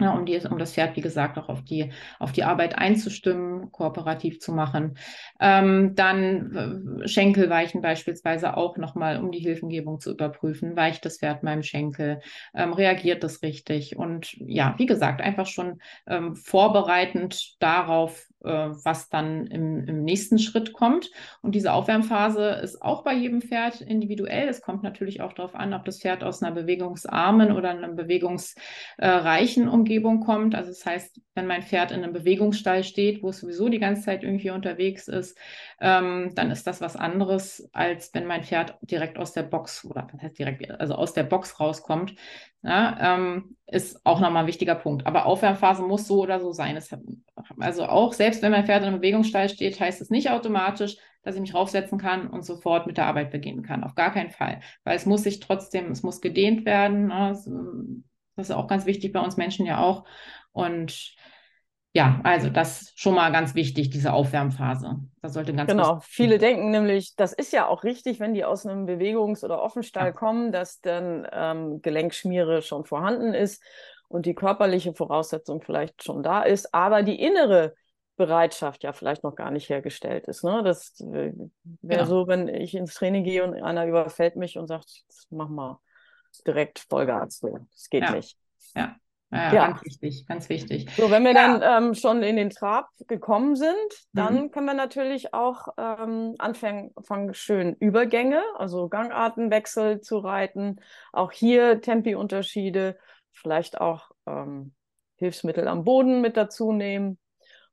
ja, 0.00 0.14
um, 0.14 0.24
die, 0.24 0.38
um 0.50 0.58
das 0.58 0.72
Pferd, 0.72 0.96
wie 0.96 1.02
gesagt, 1.02 1.36
auch 1.36 1.48
auf 1.48 1.62
die, 1.62 1.92
auf 2.18 2.32
die 2.32 2.44
Arbeit 2.44 2.78
einzustimmen, 2.78 3.70
kooperativ 3.70 4.40
zu 4.40 4.52
machen. 4.52 4.96
Ähm, 5.38 5.94
dann 5.94 7.02
äh, 7.02 7.08
Schenkelweichen 7.08 7.82
beispielsweise 7.82 8.56
auch 8.56 8.78
nochmal, 8.78 9.22
um 9.22 9.30
die 9.30 9.40
Hilfengebung 9.40 10.00
zu 10.00 10.12
überprüfen. 10.12 10.74
Weicht 10.74 11.04
das 11.04 11.18
Pferd 11.18 11.42
meinem 11.42 11.62
Schenkel? 11.62 12.20
Ähm, 12.54 12.72
reagiert 12.72 13.22
das 13.22 13.42
richtig? 13.42 13.96
Und 13.96 14.32
ja, 14.38 14.74
wie 14.78 14.86
gesagt, 14.86 15.20
einfach 15.20 15.46
schon 15.46 15.80
ähm, 16.06 16.34
vorbereitend 16.34 17.60
darauf, 17.60 18.26
was 18.40 19.08
dann 19.08 19.46
im, 19.46 19.84
im 19.86 20.04
nächsten 20.04 20.38
Schritt 20.38 20.72
kommt. 20.72 21.10
Und 21.42 21.54
diese 21.54 21.72
Aufwärmphase 21.72 22.60
ist 22.62 22.82
auch 22.82 23.02
bei 23.02 23.14
jedem 23.14 23.42
Pferd 23.42 23.80
individuell. 23.80 24.48
Es 24.48 24.62
kommt 24.62 24.82
natürlich 24.82 25.20
auch 25.20 25.32
darauf 25.32 25.54
an, 25.54 25.74
ob 25.74 25.84
das 25.84 26.00
Pferd 26.00 26.24
aus 26.24 26.42
einer 26.42 26.54
bewegungsarmen 26.54 27.52
oder 27.52 27.70
einer 27.70 27.88
bewegungsreichen 27.88 29.68
Umgebung 29.68 30.20
kommt. 30.20 30.54
Also 30.54 30.70
das 30.70 30.84
heißt, 30.86 31.20
wenn 31.34 31.46
mein 31.46 31.62
Pferd 31.62 31.90
in 31.90 32.02
einem 32.02 32.12
Bewegungsstall 32.12 32.84
steht, 32.84 33.22
wo 33.22 33.28
es 33.28 33.40
sowieso 33.40 33.68
die 33.68 33.78
ganze 33.78 34.02
Zeit 34.02 34.22
irgendwie 34.22 34.50
unterwegs 34.50 35.08
ist, 35.08 35.36
ähm, 35.80 36.32
dann 36.34 36.50
ist 36.50 36.66
das 36.66 36.80
was 36.80 36.96
anderes, 36.96 37.68
als 37.72 38.12
wenn 38.14 38.26
mein 38.26 38.44
Pferd 38.44 38.78
direkt 38.82 39.18
aus 39.18 39.32
der 39.32 39.42
Box 39.42 39.84
oder 39.84 40.08
was 40.12 40.22
heißt 40.22 40.38
direkt, 40.38 40.70
also 40.80 40.94
aus 40.94 41.12
der 41.12 41.24
Box 41.24 41.60
rauskommt. 41.60 42.14
Ja, 42.62 43.16
ähm, 43.16 43.56
ist 43.66 44.04
auch 44.04 44.20
nochmal 44.20 44.42
ein 44.42 44.48
wichtiger 44.48 44.74
Punkt. 44.74 45.06
Aber 45.06 45.24
Aufwärmphase 45.24 45.82
muss 45.82 46.06
so 46.06 46.20
oder 46.20 46.40
so 46.40 46.52
sein. 46.52 46.76
Es, 46.76 46.94
also 47.58 47.86
auch 47.86 48.12
selbst 48.12 48.29
wenn 48.42 48.52
mein 48.52 48.66
Pferd 48.66 48.82
in 48.82 48.88
einem 48.88 49.00
Bewegungsstall 49.00 49.48
steht, 49.48 49.80
heißt 49.80 50.00
es 50.00 50.10
nicht 50.10 50.30
automatisch, 50.30 50.96
dass 51.22 51.34
ich 51.34 51.40
mich 51.40 51.54
raufsetzen 51.54 51.98
kann 51.98 52.28
und 52.28 52.44
sofort 52.44 52.86
mit 52.86 52.96
der 52.96 53.06
Arbeit 53.06 53.30
beginnen 53.30 53.62
kann. 53.62 53.84
Auf 53.84 53.94
gar 53.94 54.12
keinen 54.12 54.30
Fall. 54.30 54.60
Weil 54.84 54.96
es 54.96 55.06
muss 55.06 55.22
sich 55.22 55.40
trotzdem, 55.40 55.90
es 55.90 56.02
muss 56.02 56.20
gedehnt 56.20 56.64
werden. 56.64 57.08
Ne? 57.08 57.28
Das 58.36 58.48
ist 58.48 58.54
auch 58.54 58.68
ganz 58.68 58.86
wichtig 58.86 59.12
bei 59.12 59.20
uns 59.20 59.36
Menschen 59.36 59.66
ja 59.66 59.78
auch. 59.78 60.04
Und 60.52 61.14
ja, 61.92 62.20
also 62.22 62.50
das 62.50 62.92
schon 62.94 63.14
mal 63.14 63.32
ganz 63.32 63.54
wichtig, 63.56 63.90
diese 63.90 64.12
Aufwärmphase. 64.12 65.00
Das 65.22 65.32
sollte 65.32 65.52
ganz 65.52 65.70
Genau, 65.70 65.98
viele 66.02 66.38
denken 66.38 66.70
nämlich, 66.70 67.16
das 67.16 67.32
ist 67.32 67.52
ja 67.52 67.66
auch 67.66 67.82
richtig, 67.82 68.20
wenn 68.20 68.32
die 68.32 68.44
aus 68.44 68.64
einem 68.64 68.86
Bewegungs- 68.86 69.44
oder 69.44 69.60
Offenstall 69.60 70.06
ja. 70.06 70.12
kommen, 70.12 70.52
dass 70.52 70.80
dann 70.80 71.26
ähm, 71.32 71.82
Gelenkschmiere 71.82 72.62
schon 72.62 72.84
vorhanden 72.84 73.34
ist 73.34 73.62
und 74.06 74.26
die 74.26 74.34
körperliche 74.34 74.94
Voraussetzung 74.94 75.62
vielleicht 75.62 76.04
schon 76.04 76.22
da 76.22 76.42
ist, 76.42 76.72
aber 76.72 77.02
die 77.02 77.20
innere 77.20 77.74
Bereitschaft 78.20 78.82
ja 78.82 78.92
vielleicht 78.92 79.24
noch 79.24 79.34
gar 79.34 79.50
nicht 79.50 79.70
hergestellt 79.70 80.26
ist. 80.26 80.44
Ne? 80.44 80.62
Das 80.62 81.00
äh, 81.00 81.32
wäre 81.80 82.04
genau. 82.04 82.04
so, 82.04 82.28
wenn 82.28 82.48
ich 82.48 82.74
ins 82.74 82.92
Training 82.92 83.24
gehe 83.24 83.42
und 83.42 83.54
einer 83.54 83.86
überfällt 83.86 84.36
mich 84.36 84.58
und 84.58 84.66
sagt, 84.66 85.04
mach 85.30 85.48
mal 85.48 85.80
direkt 86.46 86.80
Vollgas. 86.80 87.40
Das 87.40 87.88
geht 87.88 88.02
ja. 88.04 88.12
nicht. 88.12 88.36
Ja, 88.76 88.94
ja, 89.32 89.54
ja, 89.54 89.66
ganz 89.68 89.84
wichtig, 89.84 90.26
ganz 90.26 90.48
wichtig. 90.50 90.90
So, 90.98 91.10
wenn 91.10 91.24
wir 91.24 91.32
dann 91.32 91.62
ähm, 91.62 91.94
schon 91.94 92.22
in 92.22 92.36
den 92.36 92.50
Trab 92.50 92.90
gekommen 93.06 93.56
sind, 93.56 93.72
dann 94.12 94.34
mhm. 94.34 94.50
können 94.50 94.66
wir 94.66 94.74
natürlich 94.74 95.32
auch 95.32 95.68
ähm, 95.78 96.34
anfangen, 96.38 96.90
anfangen, 96.96 97.32
schön 97.32 97.74
Übergänge, 97.76 98.42
also 98.58 98.90
Gangartenwechsel 98.90 100.02
zu 100.02 100.18
reiten. 100.18 100.76
Auch 101.14 101.32
hier 101.32 101.80
Tempi-Unterschiede, 101.80 102.98
vielleicht 103.32 103.80
auch 103.80 104.10
ähm, 104.26 104.74
Hilfsmittel 105.16 105.68
am 105.68 105.84
Boden 105.84 106.20
mit 106.20 106.36
dazu 106.36 106.72
nehmen. 106.72 107.18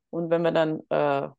Und 0.10 0.30
wenn 0.30 0.42
wir 0.42 0.52
dann 0.52 0.82
äh, 0.90 1.30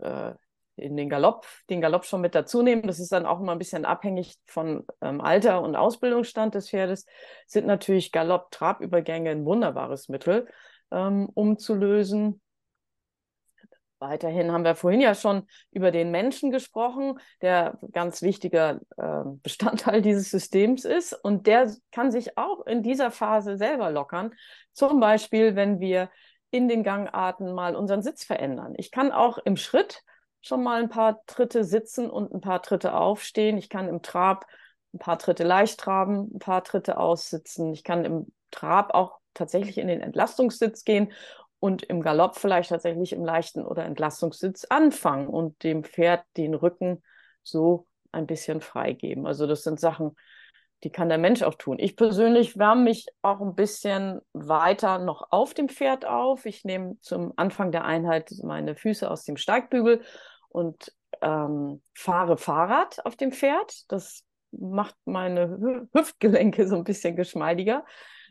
äh, 0.00 0.34
in 0.80 0.96
den 0.96 1.08
Galopp, 1.08 1.46
den 1.68 1.80
Galopp 1.80 2.04
schon 2.04 2.20
mit 2.20 2.34
dazu 2.34 2.62
nehmen. 2.62 2.86
Das 2.86 2.98
ist 2.98 3.12
dann 3.12 3.26
auch 3.26 3.40
immer 3.40 3.52
ein 3.52 3.58
bisschen 3.58 3.84
abhängig 3.84 4.36
von 4.46 4.86
ähm, 5.00 5.20
Alter 5.20 5.62
und 5.62 5.76
Ausbildungsstand 5.76 6.54
des 6.54 6.70
Pferdes. 6.70 7.06
Sind 7.46 7.66
natürlich 7.66 8.12
Galopp-Trabübergänge 8.12 9.30
ein 9.30 9.44
wunderbares 9.44 10.08
Mittel, 10.08 10.48
ähm, 10.90 11.28
um 11.34 11.58
zu 11.58 11.74
lösen. 11.74 12.40
Weiterhin 13.98 14.50
haben 14.50 14.64
wir 14.64 14.74
vorhin 14.74 15.02
ja 15.02 15.14
schon 15.14 15.46
über 15.70 15.90
den 15.90 16.10
Menschen 16.10 16.50
gesprochen, 16.50 17.18
der 17.42 17.78
ganz 17.92 18.22
wichtiger 18.22 18.80
äh, 18.96 19.24
Bestandteil 19.42 20.00
dieses 20.02 20.30
Systems 20.30 20.86
ist. 20.86 21.12
Und 21.12 21.46
der 21.46 21.70
kann 21.92 22.10
sich 22.10 22.38
auch 22.38 22.66
in 22.66 22.82
dieser 22.82 23.10
Phase 23.10 23.58
selber 23.58 23.90
lockern. 23.90 24.32
Zum 24.72 25.00
Beispiel, 25.00 25.54
wenn 25.54 25.80
wir 25.80 26.08
in 26.50 26.68
den 26.68 26.82
Gangarten 26.82 27.52
mal 27.52 27.76
unseren 27.76 28.02
Sitz 28.02 28.24
verändern. 28.24 28.74
Ich 28.76 28.90
kann 28.90 29.12
auch 29.12 29.38
im 29.38 29.56
Schritt 29.56 30.02
schon 30.42 30.62
mal 30.62 30.82
ein 30.82 30.88
paar 30.88 31.24
Tritte 31.26 31.64
sitzen 31.64 32.08
und 32.10 32.32
ein 32.32 32.40
paar 32.40 32.62
Tritte 32.62 32.94
aufstehen. 32.94 33.58
Ich 33.58 33.68
kann 33.68 33.88
im 33.88 34.02
Trab 34.02 34.46
ein 34.92 34.98
paar 34.98 35.18
Tritte 35.18 35.44
leicht 35.44 35.78
traben, 35.78 36.30
ein 36.34 36.38
paar 36.38 36.64
Tritte 36.64 36.98
aussitzen. 36.98 37.72
Ich 37.72 37.84
kann 37.84 38.04
im 38.04 38.32
Trab 38.50 38.94
auch 38.94 39.18
tatsächlich 39.34 39.78
in 39.78 39.86
den 39.86 40.00
Entlastungssitz 40.00 40.84
gehen 40.84 41.12
und 41.60 41.82
im 41.82 42.00
Galopp 42.00 42.36
vielleicht 42.36 42.70
tatsächlich 42.70 43.12
im 43.12 43.24
leichten 43.24 43.64
oder 43.64 43.84
Entlastungssitz 43.84 44.64
anfangen 44.64 45.28
und 45.28 45.62
dem 45.62 45.84
Pferd 45.84 46.24
den 46.36 46.54
Rücken 46.54 47.02
so 47.42 47.86
ein 48.12 48.26
bisschen 48.26 48.60
freigeben. 48.60 49.26
Also 49.26 49.46
das 49.46 49.62
sind 49.62 49.78
Sachen, 49.78 50.16
die 50.84 50.90
kann 50.90 51.08
der 51.08 51.18
Mensch 51.18 51.42
auch 51.42 51.54
tun. 51.54 51.78
Ich 51.78 51.96
persönlich 51.96 52.58
wärme 52.58 52.82
mich 52.82 53.06
auch 53.22 53.40
ein 53.40 53.54
bisschen 53.54 54.20
weiter 54.32 54.98
noch 54.98 55.30
auf 55.30 55.54
dem 55.54 55.68
Pferd 55.68 56.06
auf. 56.06 56.46
Ich 56.46 56.64
nehme 56.64 56.96
zum 57.00 57.32
Anfang 57.36 57.70
der 57.70 57.84
Einheit 57.84 58.30
meine 58.42 58.74
Füße 58.74 59.10
aus 59.10 59.24
dem 59.24 59.36
Steigbügel 59.36 60.02
und 60.48 60.92
ähm, 61.20 61.82
fahre 61.94 62.38
Fahrrad 62.38 63.04
auf 63.04 63.16
dem 63.16 63.32
Pferd. 63.32 63.90
Das 63.90 64.24
macht 64.52 64.96
meine 65.04 65.88
Hüftgelenke 65.92 66.66
so 66.66 66.76
ein 66.76 66.84
bisschen 66.84 67.14
geschmeidiger. 67.14 67.84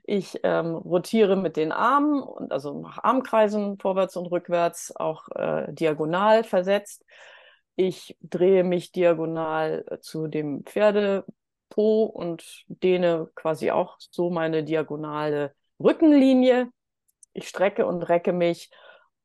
Ich 0.04 0.40
ähm, 0.42 0.74
rotiere 0.76 1.36
mit 1.36 1.56
den 1.56 1.72
Armen 1.72 2.24
und 2.24 2.52
also 2.52 2.74
mache 2.74 3.04
Armkreisen 3.04 3.78
vorwärts 3.78 4.18
und 4.18 4.26
rückwärts, 4.26 4.96
auch 4.96 5.30
äh, 5.36 5.72
diagonal 5.72 6.44
versetzt. 6.44 7.06
Ich 7.76 8.18
drehe 8.22 8.64
mich 8.64 8.92
diagonal 8.92 9.86
äh, 9.88 10.00
zu 10.00 10.28
dem 10.28 10.66
Pferdepo 11.70 12.04
und 12.04 12.66
dehne 12.68 13.30
quasi 13.36 13.72
auch 13.72 13.98
so 14.00 14.30
meine 14.30 14.64
diagonale 14.64 15.54
Rückenlinie. 15.82 16.70
Ich 17.34 17.48
strecke 17.48 17.86
und 17.86 18.04
recke 18.04 18.34
mich 18.34 18.70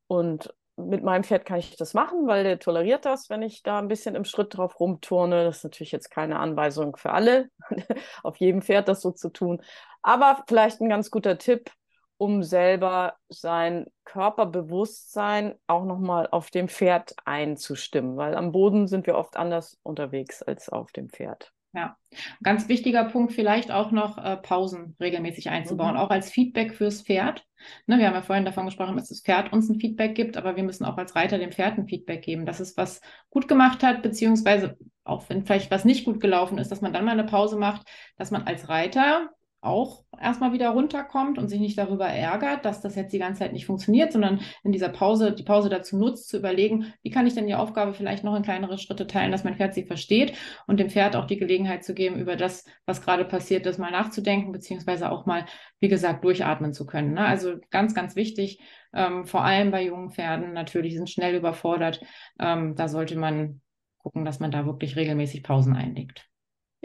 und 0.07 0.53
mit 0.77 1.03
meinem 1.03 1.23
Pferd 1.23 1.45
kann 1.45 1.59
ich 1.59 1.77
das 1.77 1.93
machen, 1.93 2.27
weil 2.27 2.43
der 2.43 2.59
toleriert 2.59 3.05
das, 3.05 3.29
wenn 3.29 3.41
ich 3.41 3.63
da 3.63 3.79
ein 3.79 3.87
bisschen 3.87 4.13
im 4.13 4.25
Schritt 4.25 4.57
drauf 4.57 4.79
rumturne. 4.79 5.45
Das 5.45 5.57
ist 5.57 5.63
natürlich 5.63 5.93
jetzt 5.93 6.11
keine 6.11 6.37
Anweisung 6.37 6.97
für 6.97 7.11
alle, 7.11 7.49
auf 8.23 8.37
jedem 8.37 8.61
Pferd 8.61 8.89
das 8.89 9.01
so 9.01 9.11
zu 9.11 9.29
tun. 9.29 9.61
Aber 10.01 10.43
vielleicht 10.47 10.81
ein 10.81 10.89
ganz 10.89 11.11
guter 11.11 11.37
Tipp, 11.37 11.71
um 12.17 12.43
selber 12.43 13.15
sein 13.29 13.87
Körperbewusstsein 14.03 15.55
auch 15.65 15.85
nochmal 15.85 16.27
auf 16.29 16.51
dem 16.51 16.67
Pferd 16.67 17.15
einzustimmen, 17.23 18.17
weil 18.17 18.35
am 18.35 18.51
Boden 18.51 18.87
sind 18.87 19.07
wir 19.07 19.15
oft 19.15 19.37
anders 19.37 19.79
unterwegs 19.81 20.43
als 20.43 20.67
auf 20.67 20.91
dem 20.91 21.09
Pferd. 21.09 21.54
Ja, 21.75 21.97
ganz 22.41 22.69
wichtiger 22.69 23.03
Punkt 23.03 23.33
vielleicht 23.33 23.69
auch 23.69 23.91
noch 23.91 24.17
äh, 24.17 24.37
Pausen 24.37 24.95
regelmäßig 25.01 25.49
einzubauen, 25.49 25.95
mhm. 25.95 25.99
auch 25.99 26.09
als 26.09 26.31
Feedback 26.31 26.73
fürs 26.73 27.01
Pferd. 27.01 27.43
Ne, 27.85 27.97
wir 27.97 28.07
haben 28.07 28.13
ja 28.13 28.21
vorhin 28.21 28.45
davon 28.45 28.65
gesprochen, 28.65 28.95
dass 28.95 29.09
das 29.09 29.21
Pferd 29.21 29.51
uns 29.51 29.67
ein 29.69 29.81
Feedback 29.81 30.15
gibt, 30.15 30.37
aber 30.37 30.55
wir 30.55 30.63
müssen 30.63 30.85
auch 30.85 30.97
als 30.97 31.15
Reiter 31.15 31.37
dem 31.37 31.51
Pferd 31.51 31.77
ein 31.77 31.87
Feedback 31.87 32.21
geben, 32.21 32.45
dass 32.45 32.61
es 32.61 32.77
was 32.77 33.01
gut 33.29 33.49
gemacht 33.49 33.83
hat, 33.83 34.03
beziehungsweise 34.03 34.77
auch 35.03 35.27
wenn 35.27 35.45
vielleicht 35.45 35.69
was 35.69 35.83
nicht 35.83 36.05
gut 36.05 36.21
gelaufen 36.21 36.57
ist, 36.59 36.71
dass 36.71 36.79
man 36.79 36.93
dann 36.93 37.03
mal 37.03 37.11
eine 37.11 37.25
Pause 37.25 37.57
macht, 37.57 37.85
dass 38.17 38.31
man 38.31 38.43
als 38.43 38.69
Reiter 38.69 39.29
auch 39.65 40.05
erstmal 40.21 40.53
wieder 40.53 40.69
runterkommt 40.69 41.37
und 41.37 41.49
sich 41.49 41.59
nicht 41.59 41.77
darüber 41.77 42.07
ärgert, 42.07 42.65
dass 42.65 42.81
das 42.81 42.95
jetzt 42.95 43.11
die 43.13 43.19
ganze 43.19 43.39
Zeit 43.39 43.53
nicht 43.53 43.65
funktioniert, 43.65 44.11
sondern 44.11 44.41
in 44.63 44.71
dieser 44.71 44.89
Pause 44.89 45.33
die 45.33 45.43
Pause 45.43 45.69
dazu 45.69 45.97
nutzt, 45.97 46.29
zu 46.29 46.37
überlegen, 46.37 46.93
wie 47.01 47.09
kann 47.09 47.27
ich 47.27 47.33
denn 47.33 47.47
die 47.47 47.55
Aufgabe 47.55 47.93
vielleicht 47.93 48.23
noch 48.23 48.35
in 48.35 48.43
kleinere 48.43 48.77
Schritte 48.77 49.07
teilen, 49.07 49.31
dass 49.31 49.43
mein 49.43 49.55
Pferd 49.55 49.73
sie 49.73 49.85
versteht 49.85 50.33
und 50.67 50.79
dem 50.79 50.89
Pferd 50.89 51.15
auch 51.15 51.25
die 51.25 51.37
Gelegenheit 51.37 51.83
zu 51.83 51.93
geben, 51.93 52.19
über 52.19 52.35
das, 52.35 52.65
was 52.85 53.01
gerade 53.01 53.25
passiert 53.25 53.65
ist, 53.65 53.79
mal 53.79 53.91
nachzudenken, 53.91 54.51
beziehungsweise 54.51 55.11
auch 55.11 55.25
mal, 55.25 55.45
wie 55.79 55.89
gesagt, 55.89 56.23
durchatmen 56.23 56.73
zu 56.73 56.85
können. 56.85 57.13
Ne? 57.13 57.25
Also 57.25 57.55
ganz, 57.71 57.93
ganz 57.93 58.15
wichtig, 58.15 58.59
ähm, 58.93 59.25
vor 59.25 59.43
allem 59.43 59.71
bei 59.71 59.83
jungen 59.83 60.11
Pferden 60.11 60.53
natürlich 60.53 60.95
sind 60.95 61.09
schnell 61.09 61.35
überfordert. 61.35 62.01
Ähm, 62.39 62.75
da 62.75 62.87
sollte 62.87 63.17
man 63.17 63.61
gucken, 63.97 64.23
dass 64.23 64.39
man 64.39 64.51
da 64.51 64.65
wirklich 64.65 64.95
regelmäßig 64.95 65.43
Pausen 65.43 65.75
einlegt. 65.75 66.29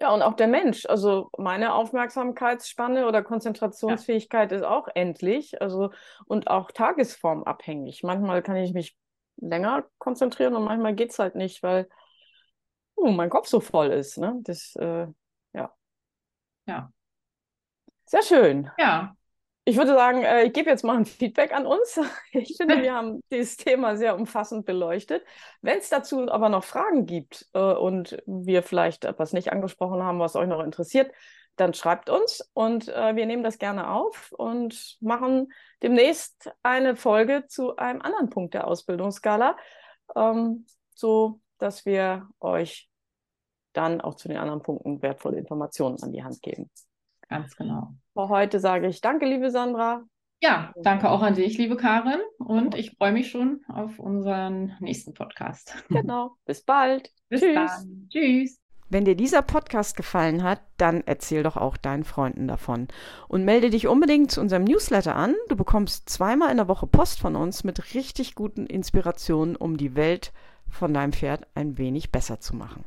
Ja, 0.00 0.14
und 0.14 0.22
auch 0.22 0.34
der 0.34 0.48
Mensch. 0.48 0.86
Also 0.86 1.30
meine 1.36 1.74
Aufmerksamkeitsspanne 1.74 3.06
oder 3.06 3.22
Konzentrationsfähigkeit 3.22 4.50
ja. 4.50 4.56
ist 4.56 4.64
auch 4.64 4.88
endlich. 4.94 5.60
Also 5.60 5.90
und 6.24 6.48
auch 6.48 6.70
tagesformabhängig. 6.70 8.02
Manchmal 8.02 8.42
kann 8.42 8.56
ich 8.56 8.72
mich 8.72 8.96
länger 9.36 9.84
konzentrieren 9.98 10.56
und 10.56 10.64
manchmal 10.64 10.94
geht 10.94 11.10
es 11.10 11.18
halt 11.18 11.34
nicht, 11.34 11.62
weil 11.62 11.86
uh, 12.96 13.10
mein 13.10 13.28
Kopf 13.28 13.46
so 13.46 13.60
voll 13.60 13.88
ist. 13.88 14.16
Ne? 14.16 14.38
Das, 14.42 14.74
äh, 14.76 15.06
ja. 15.52 15.74
Ja. 16.66 16.90
Sehr 18.06 18.22
schön. 18.22 18.70
Ja. 18.78 19.14
Ich 19.64 19.76
würde 19.76 19.92
sagen, 19.92 20.22
äh, 20.22 20.44
ich 20.44 20.52
gebe 20.52 20.70
jetzt 20.70 20.84
mal 20.84 20.96
ein 20.96 21.04
Feedback 21.04 21.52
an 21.52 21.66
uns. 21.66 22.00
Ich 22.32 22.56
finde, 22.56 22.82
wir 22.82 22.94
haben 22.94 23.22
dieses 23.30 23.56
Thema 23.56 23.96
sehr 23.96 24.16
umfassend 24.16 24.64
beleuchtet. 24.64 25.24
Wenn 25.60 25.78
es 25.78 25.88
dazu 25.88 26.30
aber 26.30 26.48
noch 26.48 26.64
Fragen 26.64 27.06
gibt 27.06 27.46
äh, 27.52 27.58
und 27.58 28.22
wir 28.26 28.62
vielleicht 28.62 29.04
etwas 29.04 29.32
nicht 29.32 29.52
angesprochen 29.52 30.02
haben, 30.02 30.18
was 30.18 30.36
euch 30.36 30.48
noch 30.48 30.62
interessiert, 30.62 31.12
dann 31.56 31.74
schreibt 31.74 32.08
uns 32.08 32.48
und 32.54 32.88
äh, 32.88 33.16
wir 33.16 33.26
nehmen 33.26 33.42
das 33.42 33.58
gerne 33.58 33.90
auf 33.90 34.32
und 34.32 34.96
machen 35.00 35.52
demnächst 35.82 36.50
eine 36.62 36.96
Folge 36.96 37.44
zu 37.48 37.76
einem 37.76 38.00
anderen 38.00 38.30
Punkt 38.30 38.54
der 38.54 38.66
Ausbildungsskala, 38.66 39.56
ähm, 40.16 40.64
so 40.94 41.40
dass 41.58 41.84
wir 41.84 42.28
euch 42.40 42.88
dann 43.74 44.00
auch 44.00 44.14
zu 44.14 44.28
den 44.28 44.38
anderen 44.38 44.62
Punkten 44.62 45.02
wertvolle 45.02 45.38
Informationen 45.38 46.02
an 46.02 46.12
die 46.12 46.24
Hand 46.24 46.40
geben. 46.40 46.70
Ganz 47.28 47.54
genau. 47.56 47.94
Für 48.20 48.28
heute 48.28 48.60
sage 48.60 48.86
ich 48.86 49.00
danke, 49.00 49.24
liebe 49.24 49.50
Sandra. 49.50 50.02
Ja, 50.42 50.74
danke 50.76 51.08
auch 51.08 51.22
an 51.22 51.36
dich, 51.36 51.56
liebe 51.56 51.76
Karin. 51.76 52.20
Und 52.36 52.74
ich 52.74 52.90
freue 52.98 53.12
mich 53.12 53.30
schon 53.30 53.62
auf 53.66 53.98
unseren 53.98 54.76
nächsten 54.78 55.14
Podcast. 55.14 55.74
Genau. 55.88 56.32
Bis 56.44 56.62
bald. 56.62 57.10
Bis 57.30 57.40
Tschüss. 57.40 57.54
Dann. 57.54 58.08
Tschüss. 58.10 58.60
Wenn 58.90 59.06
dir 59.06 59.14
dieser 59.14 59.40
Podcast 59.40 59.96
gefallen 59.96 60.42
hat, 60.42 60.60
dann 60.76 61.02
erzähl 61.06 61.42
doch 61.42 61.56
auch 61.56 61.78
deinen 61.78 62.04
Freunden 62.04 62.46
davon. 62.46 62.88
Und 63.26 63.46
melde 63.46 63.70
dich 63.70 63.86
unbedingt 63.86 64.30
zu 64.30 64.42
unserem 64.42 64.64
Newsletter 64.64 65.16
an. 65.16 65.34
Du 65.48 65.56
bekommst 65.56 66.10
zweimal 66.10 66.50
in 66.50 66.58
der 66.58 66.68
Woche 66.68 66.86
Post 66.86 67.20
von 67.20 67.36
uns 67.36 67.64
mit 67.64 67.94
richtig 67.94 68.34
guten 68.34 68.66
Inspirationen, 68.66 69.56
um 69.56 69.78
die 69.78 69.94
Welt 69.94 70.34
von 70.68 70.92
deinem 70.92 71.14
Pferd 71.14 71.46
ein 71.54 71.78
wenig 71.78 72.12
besser 72.12 72.38
zu 72.38 72.54
machen. 72.54 72.84